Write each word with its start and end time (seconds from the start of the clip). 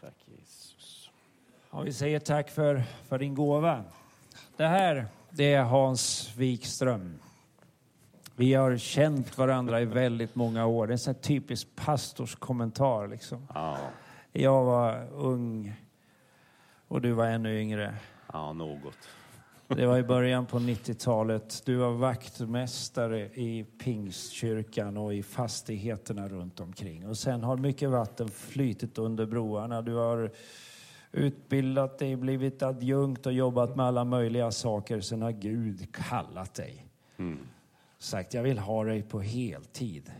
Tack 0.00 0.14
Jesus. 0.26 1.10
Ja, 1.70 1.80
vi 1.80 1.92
säger 1.92 2.20
tack 2.20 2.50
för, 2.50 2.82
för 3.08 3.18
din 3.18 3.34
gåva. 3.34 3.84
Det 4.56 4.66
här, 4.66 5.06
det 5.30 5.54
är 5.54 5.62
Hans 5.62 6.32
Wikström. 6.36 7.18
Vi 8.36 8.54
har 8.54 8.76
känt 8.76 9.38
varandra 9.38 9.80
i 9.80 9.84
väldigt 9.84 10.34
många 10.34 10.66
år. 10.66 10.86
Det 10.86 10.94
är 11.06 11.08
en 11.08 11.14
typisk 11.14 11.68
pastorskommentar. 11.76 13.08
Liksom. 13.08 13.46
Ja, 13.54 13.78
Jag 14.32 14.64
var 14.64 15.08
ung 15.12 15.74
och 16.88 17.00
du 17.00 17.12
var 17.12 17.26
ännu 17.26 17.60
yngre. 17.60 17.94
ja 18.32 18.52
något. 18.52 19.08
Det 19.68 19.86
var 19.86 19.98
i 19.98 20.02
början 20.02 20.46
på 20.46 20.58
90-talet. 20.58 21.62
Du 21.64 21.76
var 21.76 21.92
vaktmästare 21.92 23.20
i 23.20 23.66
Pingstkyrkan 23.78 24.96
och 24.96 25.14
i 25.14 25.22
fastigheterna 25.22 26.28
runt 26.28 26.60
omkring. 26.60 27.06
Och 27.08 27.18
sen 27.18 27.42
har 27.42 27.56
mycket 27.56 27.90
vatten 27.90 28.28
flytit 28.28 28.98
under 28.98 29.26
broarna. 29.26 29.82
Du 29.82 29.94
har 29.94 30.30
utbildat 31.12 31.98
dig, 31.98 32.16
blivit 32.16 32.62
adjunkt 32.62 33.26
och 33.26 33.32
jobbat 33.32 33.76
med 33.76 33.86
alla 33.86 34.04
möjliga 34.04 34.50
saker. 34.50 35.00
Sen 35.00 35.22
har 35.22 35.32
Gud 35.32 35.94
kallat 35.94 36.54
dig. 36.54 36.86
Sagt, 37.98 38.34
jag 38.34 38.42
vill 38.42 38.58
ha 38.58 38.84
dig 38.84 39.02
på 39.02 39.20
heltid 39.20 40.12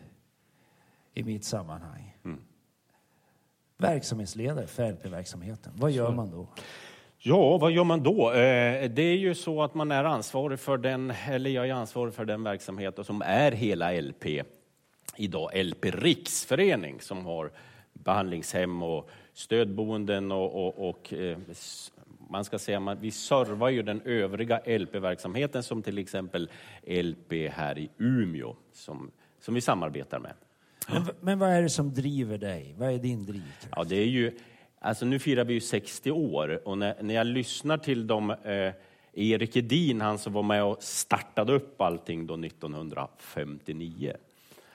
i 1.14 1.22
mitt 1.22 1.44
sammanhang. 1.44 2.16
Verksamhetsledare 3.78 4.66
för 4.66 4.92
LP-verksamheten. 4.92 5.72
Vad 5.76 5.90
gör 5.90 6.12
man 6.12 6.30
då? 6.30 6.48
Ja, 7.28 7.58
vad 7.58 7.72
gör 7.72 7.84
man 7.84 8.02
då? 8.02 8.32
Eh, 8.32 8.90
Det 8.90 9.02
är 9.02 9.16
ju 9.16 9.34
så 9.34 9.62
att 9.62 9.74
man 9.74 9.92
är 9.92 10.04
ansvarig 10.04 10.60
för 10.60 10.78
den, 10.78 11.12
eller 11.28 11.50
jag 11.50 11.68
är 11.68 11.72
ansvarig 11.72 12.14
för 12.14 12.24
den 12.24 12.42
verksamheten 12.42 13.04
som 13.04 13.22
är 13.22 13.52
hela 13.52 13.92
LP 13.92 14.24
idag, 15.16 15.50
LP 15.54 15.84
Riksförening 15.84 17.00
som 17.00 17.26
har 17.26 17.50
behandlingshem 17.92 18.82
och 18.82 19.10
stödboenden 19.32 20.32
och, 20.32 20.66
och, 20.66 20.88
och 20.88 21.12
eh, 21.12 21.38
man 22.30 22.44
ska 22.44 22.58
säga 22.58 22.78
att 22.78 23.00
vi 23.00 23.10
servar 23.10 23.68
ju 23.68 23.82
den 23.82 24.00
övriga 24.04 24.60
LP-verksamheten 24.78 25.62
som 25.62 25.82
till 25.82 25.98
exempel 25.98 26.50
LP 26.86 27.32
här 27.52 27.78
i 27.78 27.90
Umeå 27.98 28.56
som, 28.72 29.10
som 29.40 29.54
vi 29.54 29.60
samarbetar 29.60 30.18
med. 30.18 30.32
Men, 30.88 31.02
men 31.20 31.38
vad 31.38 31.50
är 31.50 31.62
det 31.62 31.70
som 31.70 31.94
driver 31.94 32.38
dig? 32.38 32.74
Vad 32.78 32.90
är 32.90 32.98
din 32.98 33.26
drivkraft? 33.26 33.68
Ja, 33.76 33.84
det 33.84 33.96
är 33.96 34.06
ju, 34.06 34.32
alltså 34.78 35.04
nu 35.04 35.18
firar 35.18 35.44
vi 35.44 35.54
ju 35.54 35.60
60 35.60 36.10
år 36.10 36.68
och 36.68 36.78
när, 36.78 37.02
när 37.02 37.14
jag 37.14 37.26
lyssnar 37.26 37.78
till 37.78 38.06
dem, 38.06 38.30
eh, 38.30 38.72
Erik 39.12 39.56
Edin, 39.56 40.00
han 40.00 40.18
som 40.18 40.32
var 40.32 40.42
med 40.42 40.64
och 40.64 40.82
startade 40.82 41.52
upp 41.52 41.80
allting 41.80 42.26
då 42.26 42.34
1959. 42.34 44.16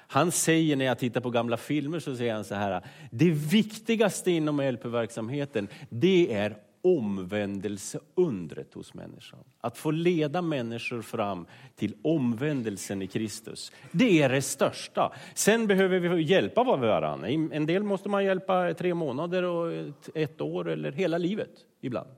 Han 0.08 0.32
säger 0.32 0.76
när 0.76 0.86
jag 0.86 1.00
tittar 1.00 1.22
på 1.22 1.30
gamla 1.30 1.58
filmer 1.58 2.00
så 2.00 2.16
säger 2.16 2.34
han 2.34 2.44
så 2.44 2.56
här, 2.56 2.82
det 3.12 3.30
viktigaste 3.30 4.32
inom 4.32 4.60
LP-verksamheten, 4.60 5.68
det 5.90 6.34
är 6.34 6.56
omvändelseundret 6.82 8.74
hos 8.74 8.94
människan. 8.94 9.40
Att 9.62 9.78
få 9.78 9.92
leda 9.92 10.42
människor 10.42 11.02
fram 11.02 11.46
till 11.76 11.96
omvändelsen 12.02 13.02
i 13.02 13.08
Kristus. 13.08 13.72
Det 13.92 14.22
är 14.22 14.30
det 14.30 14.42
största. 14.42 15.14
Sen 15.36 15.68
behöver 15.68 16.00
vi 16.00 16.22
hjälpa 16.24 16.64
varandra. 16.64 17.28
En 17.30 17.66
del 17.66 17.84
måste 17.84 18.10
man 18.10 18.26
hjälpa 18.26 18.74
tre 18.74 18.94
månader 18.94 19.44
och 19.44 19.74
ett- 20.14 20.42
år 20.42 20.70
eller 20.70 20.92
hela 20.92 21.18
livet 21.18 21.52
ibland. 21.82 22.10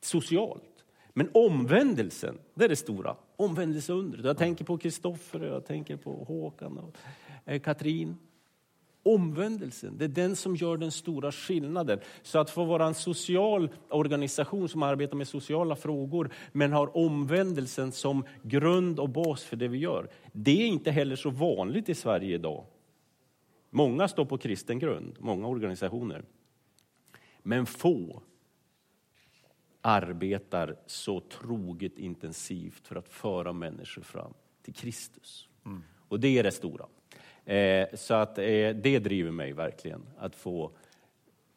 Socialt. 0.00 0.62
Men 1.14 1.28
omvändelsen, 1.34 2.38
det 2.54 2.64
är 2.64 2.68
det 2.68 2.76
stora. 2.76 3.16
Omvändelseundret. 3.36 4.24
Jag 4.24 4.38
tänker 4.38 4.64
på 4.64 4.78
Kristoffer, 4.78 5.40
jag 5.40 5.66
tänker 5.66 5.96
på 5.96 6.24
Håkan 6.24 6.78
och 6.78 6.96
eh, 7.44 7.60
Katrin. 7.60 8.16
Omvändelsen, 9.02 9.98
det 9.98 10.04
är 10.04 10.08
den 10.08 10.36
som 10.36 10.56
gör 10.56 10.76
den 10.76 10.90
stora 10.90 11.32
skillnaden. 11.32 12.00
Så 12.22 12.38
att 12.38 12.50
få 12.50 12.64
vara 12.64 12.86
en 12.86 12.94
social 12.94 13.68
organisation 13.88 14.68
som 14.68 14.82
arbetar 14.82 15.16
med 15.16 15.28
sociala 15.28 15.76
frågor 15.76 16.30
men 16.52 16.72
har 16.72 16.96
omvändelsen 16.96 17.92
som 17.92 18.24
grund 18.42 19.00
och 19.00 19.08
bas 19.08 19.44
för 19.44 19.56
det 19.56 19.68
vi 19.68 19.78
gör. 19.78 20.10
Det 20.32 20.62
är 20.62 20.66
inte 20.66 20.90
heller 20.90 21.16
så 21.16 21.30
vanligt 21.30 21.88
i 21.88 21.94
Sverige 21.94 22.34
idag. 22.34 22.64
Många 23.70 24.08
står 24.08 24.24
på 24.24 24.38
kristen 24.38 24.78
grund, 24.78 25.16
många 25.20 25.46
organisationer. 25.46 26.24
Men 27.42 27.66
få 27.66 28.22
arbetar 29.80 30.76
så 30.86 31.20
troget 31.20 31.98
intensivt 31.98 32.86
för 32.86 32.96
att 32.96 33.08
föra 33.08 33.52
människor 33.52 34.02
fram 34.02 34.34
till 34.62 34.74
Kristus. 34.74 35.48
Och 36.08 36.20
det 36.20 36.38
är 36.38 36.42
det 36.42 36.52
stora. 36.52 36.86
Eh, 37.46 37.86
så 37.94 38.14
att 38.14 38.38
eh, 38.38 38.44
det 38.74 38.98
driver 38.98 39.30
mig 39.30 39.52
verkligen, 39.52 40.02
att 40.18 40.36
få 40.36 40.70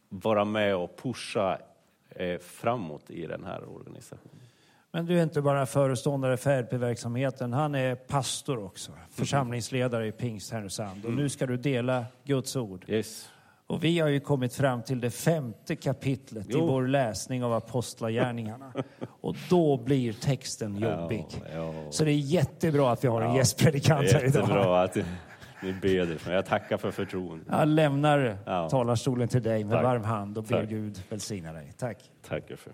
vara 0.09 0.46
med 0.46 0.75
och 0.75 0.97
pusha 0.97 1.57
eh, 2.09 2.40
framåt 2.40 3.09
i 3.12 3.28
den 3.28 3.44
här 3.44 3.69
organisationen. 3.75 4.41
Men 4.91 5.06
du 5.06 5.19
är 5.19 5.23
inte 5.23 5.41
bara 5.41 5.66
föreståndare 5.66 6.38
för 6.38 6.62
LP-verksamheten, 6.62 7.53
han 7.53 7.75
är 7.75 7.96
pastor 7.96 8.66
också. 8.66 8.91
Församlingsledare 9.12 10.07
i 10.07 10.12
Pingst 10.12 10.51
Härnösand. 10.51 11.06
Och 11.06 11.13
nu 11.13 11.29
ska 11.29 11.46
du 11.46 11.57
dela 11.57 12.06
Guds 12.23 12.56
ord. 12.56 12.85
Yes. 12.88 13.29
Och 13.67 13.84
vi 13.84 14.00
har 14.00 14.07
ju 14.09 14.19
kommit 14.19 14.53
fram 14.53 14.84
till 14.84 15.00
det 15.02 15.09
femte 15.09 15.75
kapitlet 15.75 16.46
i 16.50 16.52
Jo. 16.53 16.67
vår 16.67 16.88
läsning 16.88 17.44
av 17.44 17.53
Apostlagärningarna. 17.53 18.73
Och 19.22 19.35
då 19.50 19.78
blir 19.78 20.13
texten 20.13 20.75
jobbig. 20.75 21.25
ja. 21.53 21.73
Så 21.91 22.03
det 22.03 22.12
är 22.12 22.16
jättebra 22.16 22.91
att 22.91 23.03
vi 23.03 23.07
har 23.07 23.22
en 23.22 23.35
gästpredikant 23.35 24.12
här 24.12 24.25
idag. 24.25 24.41
Jättebra 24.41 24.81
att 24.81 24.97
ni 25.65 25.73
ber 25.73 26.17
för. 26.17 26.33
Jag 26.33 26.45
tackar 26.45 26.77
för 26.77 26.91
förtroendet. 26.91 27.47
Jag 27.51 27.67
lämnar 27.67 28.37
Ja. 28.45 28.69
talarstolen 28.69 29.27
till 29.27 29.43
dig 29.43 29.63
med 29.63 29.73
Tack. 29.73 29.83
varm 29.83 30.03
hand 30.03 30.37
och 30.37 30.43
ber 30.43 30.59
Tack. 30.59 30.69
Gud 30.69 31.03
välsigna 31.09 31.53
dig. 31.53 31.73
Tack. 31.77 31.97
Tackar 32.27 32.55
för. 32.55 32.73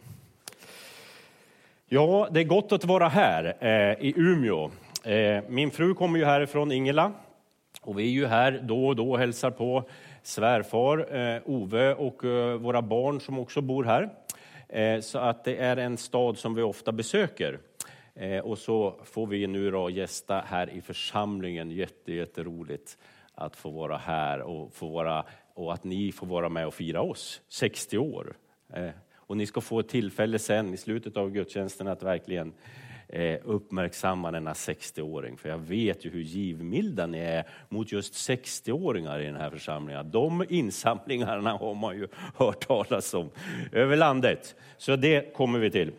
Ja, 1.88 2.28
det 2.31 2.40
är 2.40 2.44
gott 2.44 2.72
att 2.72 2.85
vara 2.85 3.07
här 3.07 3.53
eh, 3.59 4.06
i 4.06 4.13
Umeå. 4.18 4.72
Eh, 5.03 5.44
min 5.50 5.72
fru 5.72 5.94
kommer 5.94 6.19
ju 6.19 6.25
härifrån, 6.25 6.72
Ingela. 6.72 7.12
Och 7.81 8.00
vi 8.00 8.03
är 8.03 8.12
ju 8.12 8.25
här 8.25 8.59
då 8.63 8.88
och 8.88 8.96
då 8.96 9.12
och 9.12 9.19
hälsar 9.19 9.51
på 9.51 9.84
svärfar 10.24 11.16
eh, 11.35 11.41
Ove 11.46 11.94
och 11.94 12.25
eh, 12.25 12.56
våra 12.57 12.81
barn 12.81 13.19
som 13.22 13.40
också 13.40 13.62
bor 13.62 13.84
här. 13.84 14.09
Eh, 14.69 15.00
så 15.01 15.19
att 15.19 15.44
det 15.44 15.57
är 15.57 15.78
en 15.78 15.97
stad 15.97 16.38
som 16.38 16.56
vi 16.56 16.62
ofta 16.62 16.91
besöker. 16.91 17.59
Eh, 18.16 18.40
och 18.40 18.58
så 18.58 19.00
får 19.04 19.28
vi 19.28 19.48
nu 19.48 19.72
då 19.72 19.90
gästa 19.90 20.44
här 20.48 20.70
i 20.70 20.82
församlingen. 20.82 21.72
Jätte, 21.72 22.14
jätteroligt 22.14 22.98
att 23.36 23.56
få 23.56 23.70
vara 23.70 23.98
här 23.98 24.42
och, 24.42 24.74
få 24.74 24.88
vara, 24.88 25.26
och 25.54 25.74
att 25.74 25.84
ni 25.84 26.12
får 26.12 26.28
vara 26.28 26.50
med 26.50 26.68
och 26.68 26.74
fira 26.74 27.02
oss, 27.02 27.42
60 27.50 27.98
år. 27.98 28.34
Eh, 28.74 28.90
och 29.14 29.38
ni 29.38 29.46
ska 29.46 29.62
få 29.62 29.80
ett 29.80 29.90
tillfälle 29.90 30.40
sen 30.40 30.74
i 30.74 30.78
slutet 30.78 31.18
av 31.18 31.32
gudstjänsten 31.32 31.88
att 31.88 32.04
verkligen 32.04 32.54
eh, 33.08 33.40
uppmärksamma 33.44 34.32
denna 34.32 34.54
60-åring. 34.54 35.38
För 35.38 35.50
jag 35.50 35.58
vet 35.58 36.06
ju 36.06 36.10
hur 36.10 36.22
givmilda 36.22 37.08
ni 37.08 37.20
är 37.20 37.48
mot 37.70 37.92
just 37.92 38.14
60-åringar 38.14 39.20
i 39.20 39.26
den 39.26 39.36
här 39.36 39.50
församlingen. 39.50 40.12
De 40.12 40.46
insamlingarna 40.50 41.52
har 41.52 41.76
man 41.76 41.98
ju 41.98 42.08
hört 42.38 42.68
talas 42.68 43.14
om 43.14 43.30
över 43.72 43.96
landet. 43.96 44.56
Så 44.78 44.96
det 44.96 45.34
kommer 45.34 45.60
vi 45.60 45.72
till. 45.72 45.92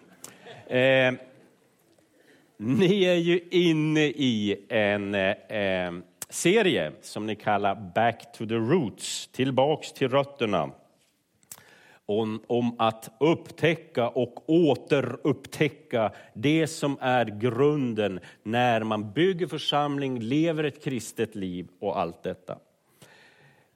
Ni 2.65 3.05
är 3.05 3.15
ju 3.15 3.41
inne 3.51 4.05
i 4.05 4.67
en 4.69 5.15
eh, 5.15 5.93
serie 6.29 6.93
som 7.01 7.27
ni 7.27 7.35
kallar 7.35 7.93
Back 7.95 8.33
to 8.33 8.47
the 8.47 8.55
Roots, 8.55 9.27
tillbaks 9.27 9.93
till 9.93 10.09
rötterna 10.09 10.71
om, 12.07 12.43
om 12.47 12.77
att 12.81 13.11
upptäcka 13.21 14.09
och 14.09 14.51
återupptäcka 14.51 16.13
det 16.35 16.67
som 16.67 16.99
är 17.01 17.25
grunden 17.25 18.21
när 18.43 18.83
man 18.83 19.13
bygger 19.13 19.47
församling, 19.47 20.21
lever 20.21 20.65
ett 20.65 20.85
kristet 20.85 21.35
liv 21.35 21.69
och 21.81 21.99
allt 21.99 22.23
detta. 22.23 22.59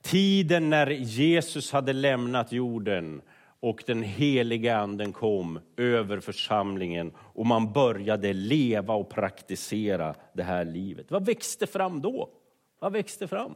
Tiden 0.03 0.71
när 0.71 0.91
Jesus 0.91 1.73
hade 1.73 1.93
lämnat 1.93 2.53
jorden 2.53 3.23
och 3.67 3.83
den 3.87 4.03
heliga 4.03 4.77
anden 4.77 5.13
kom 5.13 5.61
över 5.77 6.21
församlingen 6.21 7.13
och 7.19 7.47
man 7.47 7.73
började 7.73 8.33
leva 8.33 8.95
och 8.95 9.11
praktisera 9.11 10.15
det 10.33 10.43
här 10.43 10.65
livet. 10.65 11.11
Vad 11.11 11.27
växte 11.27 11.67
fram 11.67 12.01
då? 12.01 12.29
Vad 12.79 12.93
växte 12.93 13.29
fram? 13.29 13.55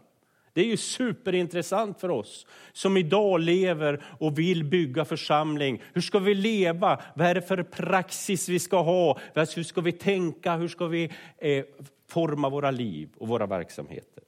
Det 0.52 0.60
är 0.60 0.64
ju 0.64 0.76
superintressant 0.76 2.00
för 2.00 2.08
oss 2.08 2.46
som 2.72 2.96
idag 2.96 3.40
lever 3.40 4.02
och 4.18 4.38
vill 4.38 4.64
bygga 4.64 5.04
församling. 5.04 5.82
Hur 5.92 6.00
ska 6.00 6.18
vi 6.18 6.34
leva? 6.34 7.00
Vad 7.14 7.26
är 7.26 7.34
det 7.34 7.42
för 7.42 7.62
praxis 7.62 8.48
vi 8.48 8.58
ska 8.58 8.82
ha? 8.82 9.18
Hur 9.34 9.62
ska 9.62 9.80
vi 9.80 9.92
tänka? 9.92 10.56
Hur 10.56 10.68
ska 10.68 10.86
vi 10.86 11.10
eh, 11.38 11.64
forma 12.08 12.48
våra 12.48 12.70
liv 12.70 13.08
och 13.18 13.28
våra 13.28 13.46
verksamheter? 13.46 14.24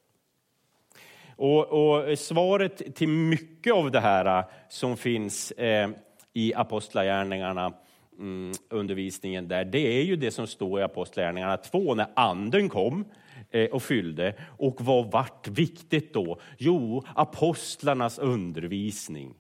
Och, 1.42 1.66
och 1.68 2.18
svaret 2.18 2.94
till 2.94 3.08
mycket 3.08 3.72
av 3.72 3.90
det 3.90 4.00
här 4.00 4.38
äh, 4.38 4.44
som 4.68 4.96
finns 4.96 5.50
eh, 5.50 5.90
i 6.32 6.54
Apostlagärningarna, 6.54 7.72
mm, 8.18 8.52
undervisningen 8.70 9.48
där, 9.48 9.64
det 9.64 9.78
är 9.78 10.02
ju 10.02 10.16
det 10.16 10.30
som 10.30 10.46
står 10.46 10.80
i 10.80 10.82
Apostlagärningarna 10.82 11.56
2, 11.56 11.94
när 11.94 12.06
anden 12.16 12.68
kom 12.68 13.04
eh, 13.50 13.70
och 13.70 13.82
fyllde. 13.82 14.34
Och 14.58 14.76
vad 14.80 15.10
vart 15.10 15.48
viktigt 15.48 16.14
då? 16.14 16.40
Jo, 16.58 17.04
apostlarnas 17.14 18.18
undervisning. 18.18 19.34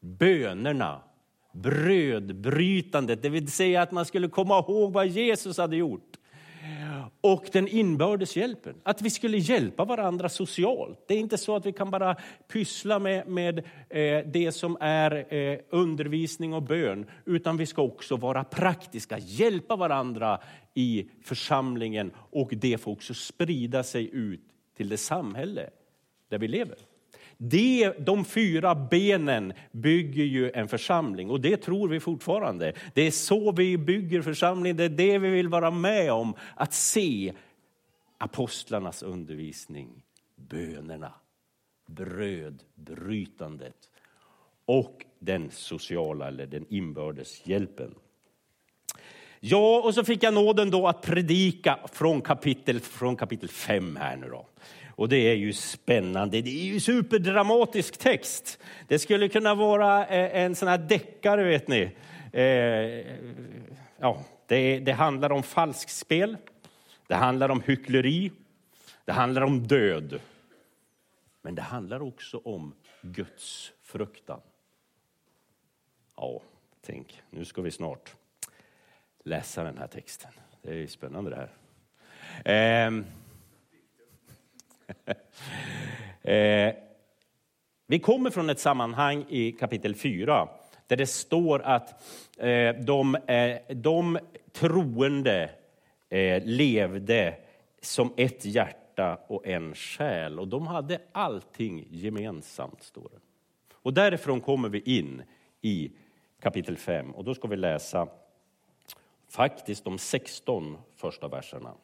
bönerna, 0.00 1.00
brödbrytandet, 1.52 3.22
det 3.22 3.28
vill 3.28 3.50
säga 3.50 3.82
att 3.82 3.92
man 3.92 4.04
skulle 4.04 4.28
komma 4.28 4.58
ihåg 4.58 4.92
vad 4.92 5.06
Jesus 5.06 5.58
hade 5.58 5.76
gjort. 5.76 6.18
Och 7.20 7.48
den 7.52 7.68
inbördes 7.68 8.36
hjälpen, 8.36 8.74
att 8.82 9.02
vi 9.02 9.10
skulle 9.10 9.38
hjälpa 9.38 9.84
varandra 9.84 10.28
socialt. 10.28 11.04
Det 11.08 11.14
är 11.14 11.18
inte 11.18 11.38
så 11.38 11.56
att 11.56 11.66
vi 11.66 11.72
kan 11.72 11.90
bara 11.90 12.16
pyssla 12.48 12.98
med, 12.98 13.28
med 13.28 13.58
eh, 13.88 14.26
det 14.26 14.52
som 14.52 14.76
är 14.80 15.34
eh, 15.34 15.58
undervisning 15.70 16.54
och 16.54 16.62
bön, 16.62 17.06
utan 17.24 17.56
vi 17.56 17.66
ska 17.66 17.82
också 17.82 18.16
vara 18.16 18.44
praktiska, 18.44 19.18
hjälpa 19.18 19.76
varandra 19.76 20.40
i 20.74 21.08
församlingen 21.22 22.12
och 22.16 22.50
det 22.52 22.78
får 22.78 22.92
också 22.92 23.14
sprida 23.14 23.82
sig 23.82 24.10
ut 24.12 24.48
till 24.76 24.88
det 24.88 24.98
samhälle 24.98 25.70
där 26.28 26.38
vi 26.38 26.48
lever. 26.48 26.76
Det, 27.44 27.92
de 27.98 28.24
fyra 28.24 28.74
benen 28.74 29.52
bygger 29.72 30.24
ju 30.24 30.50
en 30.50 30.68
församling 30.68 31.30
och 31.30 31.40
det 31.40 31.56
tror 31.56 31.88
vi 31.88 32.00
fortfarande. 32.00 32.72
Det 32.94 33.02
är 33.02 33.10
så 33.10 33.52
vi 33.52 33.78
bygger 33.78 34.22
församling, 34.22 34.76
det 34.76 34.84
är 34.84 34.88
det 34.88 35.18
vi 35.18 35.28
vill 35.30 35.48
vara 35.48 35.70
med 35.70 36.12
om. 36.12 36.34
Att 36.56 36.72
se 36.72 37.32
apostlarnas 38.18 39.02
undervisning, 39.02 40.02
bönerna, 40.36 41.12
brödbrytandet 41.86 43.76
och 44.64 45.04
den 45.18 45.50
sociala 45.50 46.28
eller 46.28 46.46
den 46.46 46.66
inbördes 46.68 47.46
hjälpen. 47.46 47.94
Ja, 49.40 49.82
och 49.84 49.94
så 49.94 50.04
fick 50.04 50.22
jag 50.22 50.34
nåden 50.34 50.70
då 50.70 50.88
att 50.88 51.02
predika 51.02 51.78
från 51.92 52.20
kapitel, 52.20 52.80
från 52.80 53.16
kapitel 53.16 53.48
5 53.48 53.96
här 53.96 54.16
nu 54.16 54.28
då. 54.28 54.46
Och 54.94 55.08
det 55.08 55.16
är 55.16 55.34
ju 55.34 55.52
spännande. 55.52 56.42
Det 56.42 56.50
är 56.50 56.64
ju 56.64 56.80
superdramatisk 56.80 57.98
text. 57.98 58.58
Det 58.88 58.98
skulle 58.98 59.28
kunna 59.28 59.54
vara 59.54 60.06
eh, 60.06 60.42
en 60.42 60.54
sån 60.54 60.68
här 60.68 60.78
deckare, 60.78 61.44
vet 61.44 61.68
ni. 61.68 61.90
Eh, 62.32 62.42
ja, 63.98 64.24
det, 64.46 64.78
det 64.78 64.92
handlar 64.92 65.32
om 65.32 65.42
falskspel, 65.42 66.36
det 67.06 67.14
handlar 67.14 67.48
om 67.48 67.62
hyckleri, 67.66 68.32
det 69.04 69.12
handlar 69.12 69.42
om 69.42 69.66
död. 69.66 70.20
Men 71.42 71.54
det 71.54 71.62
handlar 71.62 72.02
också 72.02 72.40
om 72.44 72.74
Guds 73.02 73.72
fruktan. 73.82 74.40
Ja, 76.16 76.40
tänk, 76.80 77.22
nu 77.30 77.44
ska 77.44 77.62
vi 77.62 77.70
snart 77.70 78.14
läsa 79.24 79.64
den 79.64 79.78
här 79.78 79.86
texten. 79.86 80.30
Det 80.62 80.82
är 80.82 80.86
spännande 80.86 81.30
det 81.30 81.36
här. 81.36 82.86
Eh, 82.86 83.04
eh, 86.22 86.74
vi 87.86 87.98
kommer 87.98 88.30
från 88.30 88.50
ett 88.50 88.60
sammanhang 88.60 89.24
i 89.28 89.52
kapitel 89.52 89.94
4 89.94 90.48
där 90.86 90.96
det 90.96 91.06
står 91.06 91.62
att 91.62 92.04
eh, 92.38 92.74
de, 92.74 93.14
eh, 93.14 93.74
de 93.74 94.18
troende 94.52 95.50
eh, 96.08 96.42
levde 96.44 97.34
som 97.80 98.12
ett 98.16 98.44
hjärta 98.44 99.18
och 99.26 99.46
en 99.46 99.74
själ. 99.74 100.38
Och 100.38 100.48
de 100.48 100.66
hade 100.66 101.00
allting 101.12 101.86
gemensamt, 101.90 102.82
står 102.82 103.08
det. 103.12 103.20
Och 103.74 103.94
därifrån 103.94 104.40
kommer 104.40 104.68
vi 104.68 104.80
in 104.80 105.22
i 105.60 105.90
kapitel 106.40 106.76
5 106.76 107.10
och 107.10 107.24
då 107.24 107.34
ska 107.34 107.48
vi 107.48 107.56
läsa 107.56 108.08
faktiskt 109.28 109.84
de 109.84 109.98
16 109.98 110.78
första 110.96 111.28
verserna. 111.28 111.74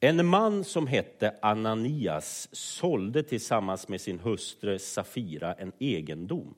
En 0.00 0.26
man 0.26 0.64
som 0.64 0.86
hette 0.86 1.34
Ananias 1.42 2.48
sålde 2.52 3.22
tillsammans 3.22 3.88
med 3.88 4.00
sin 4.00 4.18
hustru 4.18 4.78
Safira 4.78 5.54
en 5.54 5.72
egendom. 5.78 6.54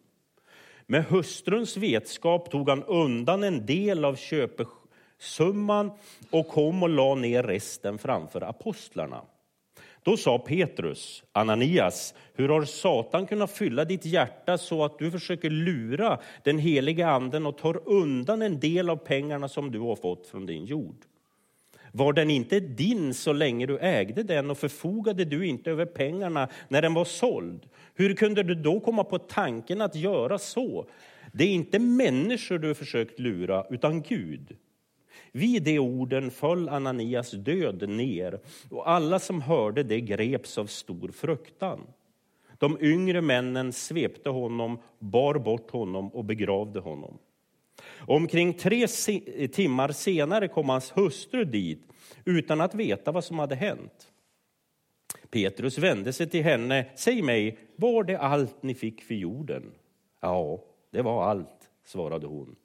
Med 0.87 1.05
hustruns 1.05 1.77
vetskap 1.77 2.51
tog 2.51 2.69
han 2.69 2.85
undan 2.85 3.45
en 3.45 3.67
del 3.67 4.05
av 4.05 4.17
köpesumman 4.17 5.91
och 6.31 6.49
kom 6.49 6.83
och 6.83 6.89
la 6.89 7.15
ner 7.15 7.43
resten 7.43 7.99
framför 7.99 8.41
apostlarna. 8.41 9.23
Då 10.03 10.17
sa 10.17 10.39
Petrus, 10.39 11.23
Ananias, 11.33 12.15
hur 12.35 12.49
har 12.49 12.65
Satan 12.65 13.27
kunnat 13.27 13.51
fylla 13.51 13.85
ditt 13.85 14.05
hjärta 14.05 14.59
så 14.59 14.85
att 14.85 14.99
du 14.99 15.11
försöker 15.11 15.51
lura 15.51 16.21
den 16.45 16.59
helige 16.59 17.09
anden 17.09 17.47
och 17.47 17.59
tar 17.59 17.89
undan 17.89 18.43
en 18.43 18.61
del 18.61 18.91
av 18.91 18.97
pengarna 18.97 19.49
som 19.49 19.71
du 19.71 19.79
har 19.79 19.97
fått 19.97 20.27
från 20.27 20.47
din 20.47 20.65
jord? 20.65 21.08
Var 21.93 22.13
den 22.13 22.31
inte 22.31 22.61
din 22.61 23.15
så 23.15 23.33
länge 23.33 23.67
du 23.67 23.79
ägde 23.79 24.23
den 24.23 24.51
och 24.51 24.59
förfogade 24.59 25.25
du 25.25 25.47
inte 25.47 25.71
över 25.71 25.87
pengarna 25.87 26.49
när 26.69 26.83
den 26.83 26.95
var 26.95 27.05
såld? 27.05 27.67
Hur 27.95 28.15
kunde 28.15 28.43
du 28.43 28.55
då 28.55 28.81
komma 28.81 29.05
på 29.05 29.19
tanken 29.19 29.81
att 29.81 29.95
göra 29.95 30.39
så? 30.39 30.87
Det 31.33 31.45
är 31.45 31.49
inte 31.49 31.79
människor 31.79 32.59
du 32.59 32.75
försökt 32.75 33.19
lura, 33.19 33.65
utan 33.71 34.03
Gud. 34.03 34.57
Vid 35.33 35.63
de 35.63 35.79
orden 35.79 36.31
föll 36.31 36.69
Ananias 36.69 37.31
död 37.31 37.89
ner 37.89 38.41
och 38.71 38.91
alla 38.91 39.19
som 39.19 39.43
hörde 39.43 39.83
det 39.83 40.01
greps 40.01 40.59
av 40.59 40.67
stor 40.67 41.09
fruktan. 41.09 41.81
De 42.59 42.79
yngre 42.81 43.21
männen 43.21 43.73
svepte 43.73 44.31
honom, 44.31 44.79
bar 44.99 45.35
bort 45.35 45.71
honom 45.71 46.09
och 46.09 46.25
begravde 46.25 46.81
honom. 46.81 47.19
Omkring 47.99 48.55
tre 48.55 48.87
timmar 49.53 49.93
senare 49.93 50.49
kom 50.49 50.69
hans 50.69 50.91
hustru 50.97 51.45
dit 51.45 51.83
utan 52.25 52.61
att 52.61 52.75
veta 52.75 53.13
vad 53.13 53.25
som 53.25 53.39
hade 53.39 53.55
hänt. 53.55 54.13
Petrus 55.31 55.79
vände 55.79 56.13
sig 56.13 56.29
till 56.29 56.43
henne. 56.43 56.87
Säg 56.97 57.23
mig, 57.23 57.59
var 57.77 58.05
det 58.05 58.19
allt 58.19 58.63
ni 58.63 58.75
fick 58.75 59.03
för 59.03 59.15
jorden? 59.15 59.73
Ja, 60.21 60.65
det 60.91 61.03
var 61.03 61.25
allt, 61.25 61.71
svarade 61.85 62.27
hon. 62.27 62.57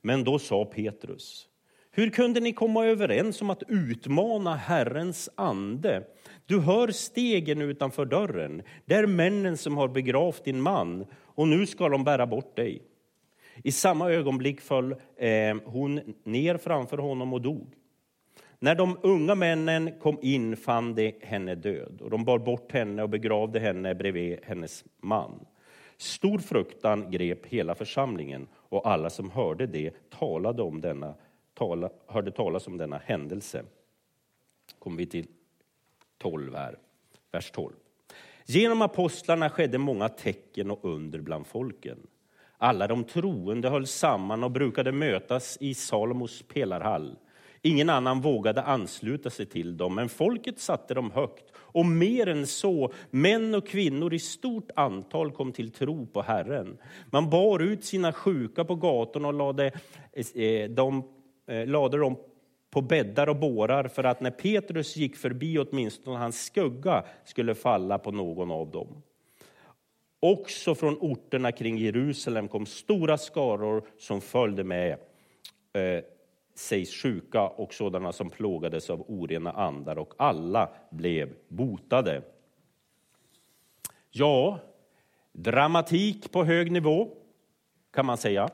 Men 0.00 0.24
då 0.24 0.38
sa 0.38 0.64
Petrus, 0.64 1.48
hur 1.90 2.10
kunde 2.10 2.40
ni 2.40 2.52
komma 2.52 2.86
överens 2.86 3.42
om 3.42 3.50
att 3.50 3.62
utmana 3.68 4.56
Herrens 4.56 5.30
ande? 5.34 6.04
Du 6.46 6.60
hör 6.60 6.88
stegen 6.88 7.62
utanför 7.62 8.04
dörren. 8.04 8.62
Det 8.84 8.94
är 8.94 9.06
männen 9.06 9.56
som 9.56 9.76
har 9.76 9.88
begravt 9.88 10.44
din 10.44 10.60
man 10.60 11.06
och 11.14 11.48
nu 11.48 11.66
ska 11.66 11.88
de 11.88 12.04
bära 12.04 12.26
bort 12.26 12.56
dig. 12.56 12.82
I 13.64 13.72
samma 13.72 14.10
ögonblick 14.10 14.60
föll 14.60 14.94
eh, 15.16 15.56
hon 15.64 16.14
ner 16.24 16.56
framför 16.56 16.98
honom 16.98 17.32
och 17.32 17.40
dog. 17.40 17.74
När 18.58 18.74
de 18.74 18.98
unga 19.02 19.34
männen 19.34 19.92
kom 20.00 20.18
in 20.22 20.56
fann 20.56 20.94
de 20.94 21.14
henne 21.20 21.54
död 21.54 22.00
och 22.00 22.10
de 22.10 22.24
bar 22.24 22.38
bort 22.38 22.72
henne 22.72 23.02
och 23.02 23.10
begravde 23.10 23.60
henne 23.60 23.94
bredvid 23.94 24.38
hennes 24.42 24.84
man. 25.00 25.46
Stor 25.96 26.38
fruktan 26.38 27.10
grep 27.10 27.46
hela 27.46 27.74
församlingen 27.74 28.48
och 28.54 28.88
alla 28.88 29.10
som 29.10 29.30
hörde 29.30 29.66
det 29.66 30.10
talade 30.10 30.62
om 30.62 30.80
denna, 30.80 31.14
tala, 31.54 31.90
hörde 32.06 32.30
talas 32.30 32.66
om 32.66 32.76
denna 32.76 32.98
händelse. 32.98 33.64
Kommer 34.78 34.96
vi 34.96 35.06
till 35.06 35.26
12 36.18 36.54
här, 36.54 36.78
vers 37.32 37.50
12. 37.50 37.72
Genom 38.46 38.82
apostlarna 38.82 39.50
skedde 39.50 39.78
många 39.78 40.08
tecken 40.08 40.70
och 40.70 40.84
under 40.84 41.20
bland 41.20 41.46
folken. 41.46 42.06
Alla 42.62 42.86
de 42.86 43.04
troende 43.04 43.68
höll 43.68 43.86
samman 43.86 44.44
och 44.44 44.50
brukade 44.50 44.92
mötas 44.92 45.58
i 45.60 45.74
Salomos 45.74 46.42
pelarhall. 46.42 47.16
Ingen 47.62 47.90
annan 47.90 48.20
vågade 48.20 48.62
ansluta 48.62 49.30
sig 49.30 49.46
till 49.46 49.76
dem, 49.76 49.94
men 49.94 50.08
folket 50.08 50.58
satte 50.58 50.94
dem 50.94 51.10
högt. 51.10 51.44
Och 51.56 51.86
mer 51.86 52.28
än 52.28 52.46
så, 52.46 52.92
män 53.10 53.54
och 53.54 53.66
kvinnor 53.66 54.14
i 54.14 54.18
stort 54.18 54.70
antal 54.76 55.32
kom 55.32 55.52
till 55.52 55.70
tro 55.70 56.06
på 56.06 56.22
Herren. 56.22 56.78
Man 57.10 57.30
bar 57.30 57.58
ut 57.58 57.84
sina 57.84 58.12
sjuka 58.12 58.64
på 58.64 58.74
gatorna 58.74 59.28
och 59.28 59.34
lade, 59.34 59.72
eh, 60.12 60.44
eh, 60.44 61.66
lade 61.66 61.98
dem 61.98 62.16
på 62.70 62.80
bäddar 62.80 63.28
och 63.28 63.36
bårar 63.36 63.88
för 63.88 64.04
att 64.04 64.20
när 64.20 64.30
Petrus 64.30 64.96
gick 64.96 65.16
förbi 65.16 65.58
åtminstone 65.58 66.18
hans 66.18 66.44
skugga 66.44 67.04
skulle 67.24 67.54
falla 67.54 67.98
på 67.98 68.10
någon 68.10 68.50
av 68.50 68.70
dem. 68.70 69.02
Också 70.20 70.74
från 70.74 70.98
orterna 71.00 71.52
kring 71.52 71.78
Jerusalem 71.78 72.48
kom 72.48 72.66
stora 72.66 73.18
skaror 73.18 73.84
som 73.98 74.20
följde 74.20 74.64
med 74.64 74.92
eh, 75.72 76.04
sig 76.54 76.86
sjuka 76.86 77.42
och 77.42 77.74
sådana 77.74 78.12
som 78.12 78.30
plågades 78.30 78.90
av 78.90 79.04
orena 79.08 79.52
andar 79.52 79.98
och 79.98 80.14
alla 80.16 80.70
blev 80.90 81.34
botade. 81.48 82.22
Ja, 84.10 84.58
dramatik 85.32 86.32
på 86.32 86.44
hög 86.44 86.72
nivå 86.72 87.08
kan 87.90 88.06
man 88.06 88.16
säga 88.16 88.48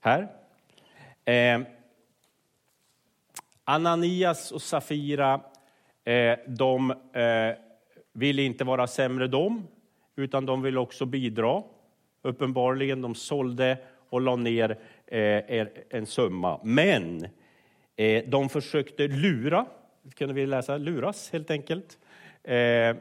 här. 0.00 0.28
Eh, 1.24 1.60
Ananias 3.64 4.52
och 4.52 4.62
Safira, 4.62 5.40
eh, 6.04 6.38
de 6.46 6.90
eh, 6.90 7.58
ville 8.12 8.42
inte 8.42 8.64
vara 8.64 8.86
sämre 8.86 9.26
de, 9.26 9.66
utan 10.16 10.46
de 10.46 10.62
ville 10.62 10.80
också 10.80 11.04
bidra. 11.04 11.62
Uppenbarligen, 12.22 13.02
de 13.02 13.14
sålde 13.14 13.78
och 14.10 14.20
la 14.20 14.36
ner 14.36 14.78
eh, 15.06 15.66
en 15.90 16.06
summa. 16.06 16.60
Men 16.64 17.26
eh, 17.96 18.24
de 18.28 18.48
försökte 18.48 19.08
lura, 19.08 19.66
kunde 20.14 20.34
vi 20.34 20.46
läsa, 20.46 20.76
luras 20.76 21.30
helt 21.32 21.50
enkelt. 21.50 21.98
Eh, 22.42 22.96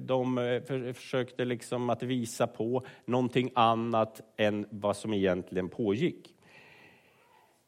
de 0.00 0.60
försökte 0.94 1.44
liksom 1.44 1.90
att 1.90 2.02
visa 2.02 2.46
på 2.46 2.86
någonting 3.04 3.50
annat 3.54 4.20
än 4.36 4.66
vad 4.70 4.96
som 4.96 5.14
egentligen 5.14 5.68
pågick. 5.68 6.34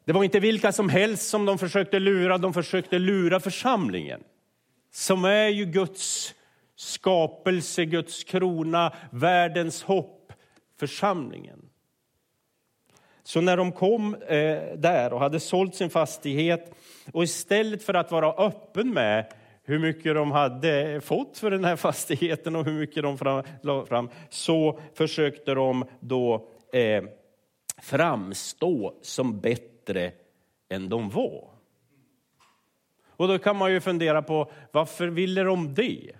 Det 0.05 0.13
var 0.13 0.23
inte 0.23 0.39
vilka 0.39 0.71
som 0.71 0.89
helst 0.89 1.29
som 1.29 1.45
de 1.45 1.57
försökte 1.57 1.99
lura, 1.99 2.37
de 2.37 2.53
försökte 2.53 2.99
lura 2.99 3.39
församlingen 3.39 4.23
som 4.91 5.25
är 5.25 5.47
ju 5.47 5.65
Guds 5.65 6.35
skapelse, 6.77 7.85
Guds 7.85 8.23
krona, 8.23 8.93
världens 9.11 9.83
hopp, 9.83 10.33
församlingen. 10.79 11.69
Så 13.23 13.41
när 13.41 13.57
de 13.57 13.71
kom 13.71 14.15
eh, 14.15 14.61
där 14.75 15.13
och 15.13 15.19
hade 15.19 15.39
sålt 15.39 15.75
sin 15.75 15.89
fastighet 15.89 16.73
och 17.13 17.23
istället 17.23 17.83
för 17.83 17.93
att 17.93 18.11
vara 18.11 18.45
öppen 18.45 18.93
med 18.93 19.33
hur 19.63 19.79
mycket 19.79 20.15
de 20.15 20.31
hade 20.31 21.01
fått 21.01 21.37
för 21.37 21.51
den 21.51 21.65
här 21.65 21.75
fastigheten 21.85 22.55
och 22.55 22.65
hur 22.65 22.79
mycket 22.79 23.03
de 23.03 23.17
fram, 23.17 23.43
la 23.61 23.85
fram, 23.85 24.09
så 24.29 24.79
försökte 24.93 25.53
de 25.53 25.85
då 25.99 26.49
eh, 26.73 27.03
framstå 27.81 28.93
som 29.01 29.39
bättre 29.39 30.11
än 30.69 30.89
de 30.89 31.09
var. 31.09 31.49
Och 33.07 33.27
då 33.27 33.39
kan 33.39 33.55
man 33.55 33.71
ju 33.71 33.81
fundera 33.81 34.21
på 34.21 34.51
varför 34.71 35.07
ville 35.07 35.43
de 35.43 35.73
det? 35.73 36.11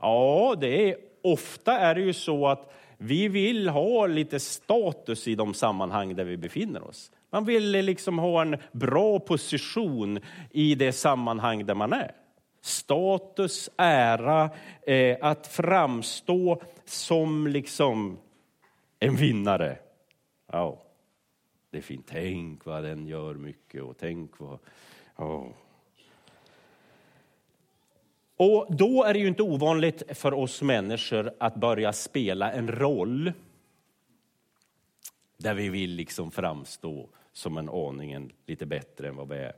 Ja, 0.00 0.54
det 0.60 0.90
är, 0.90 0.96
ofta 1.22 1.78
är 1.78 1.94
det 1.94 2.00
ju 2.00 2.12
så 2.12 2.46
att 2.46 2.72
vi 2.96 3.28
vill 3.28 3.68
ha 3.68 4.06
lite 4.06 4.40
status 4.40 5.28
i 5.28 5.34
de 5.34 5.54
sammanhang 5.54 6.14
där 6.14 6.24
vi 6.24 6.36
befinner 6.36 6.88
oss. 6.88 7.10
Man 7.30 7.44
vill 7.44 7.70
liksom 7.70 8.18
ha 8.18 8.42
en 8.42 8.56
bra 8.72 9.18
position 9.18 10.20
i 10.50 10.74
det 10.74 10.92
sammanhang 10.92 11.66
där 11.66 11.74
man 11.74 11.92
är. 11.92 12.12
Status, 12.60 13.70
ära, 13.76 14.50
eh, 14.86 15.16
att 15.20 15.46
framstå 15.46 16.62
som 16.84 17.46
liksom 17.46 18.18
en 18.98 19.16
vinnare. 19.16 19.78
Ja, 20.52 20.82
det 21.70 21.78
är 21.78 21.82
fint. 21.82 22.06
Tänk 22.10 22.64
vad 22.64 22.84
den 22.84 23.06
gör 23.06 23.34
mycket 23.34 23.82
och 23.82 23.96
tänk 23.98 24.30
vad... 24.38 24.58
Oh. 25.16 25.46
Och 28.40 28.66
då 28.68 29.04
är 29.04 29.12
det 29.12 29.18
ju 29.18 29.28
inte 29.28 29.42
ovanligt 29.42 30.02
för 30.18 30.34
oss 30.34 30.62
människor 30.62 31.32
att 31.38 31.54
börja 31.54 31.92
spela 31.92 32.52
en 32.52 32.68
roll 32.68 33.32
där 35.36 35.54
vi 35.54 35.68
vill 35.68 35.90
liksom 35.90 36.30
framstå 36.30 37.08
som 37.32 37.58
en 37.58 37.68
aningen 37.68 38.32
lite 38.46 38.66
bättre 38.66 39.08
än 39.08 39.16
vad 39.16 39.28
vi 39.28 39.36
är. 39.36 39.52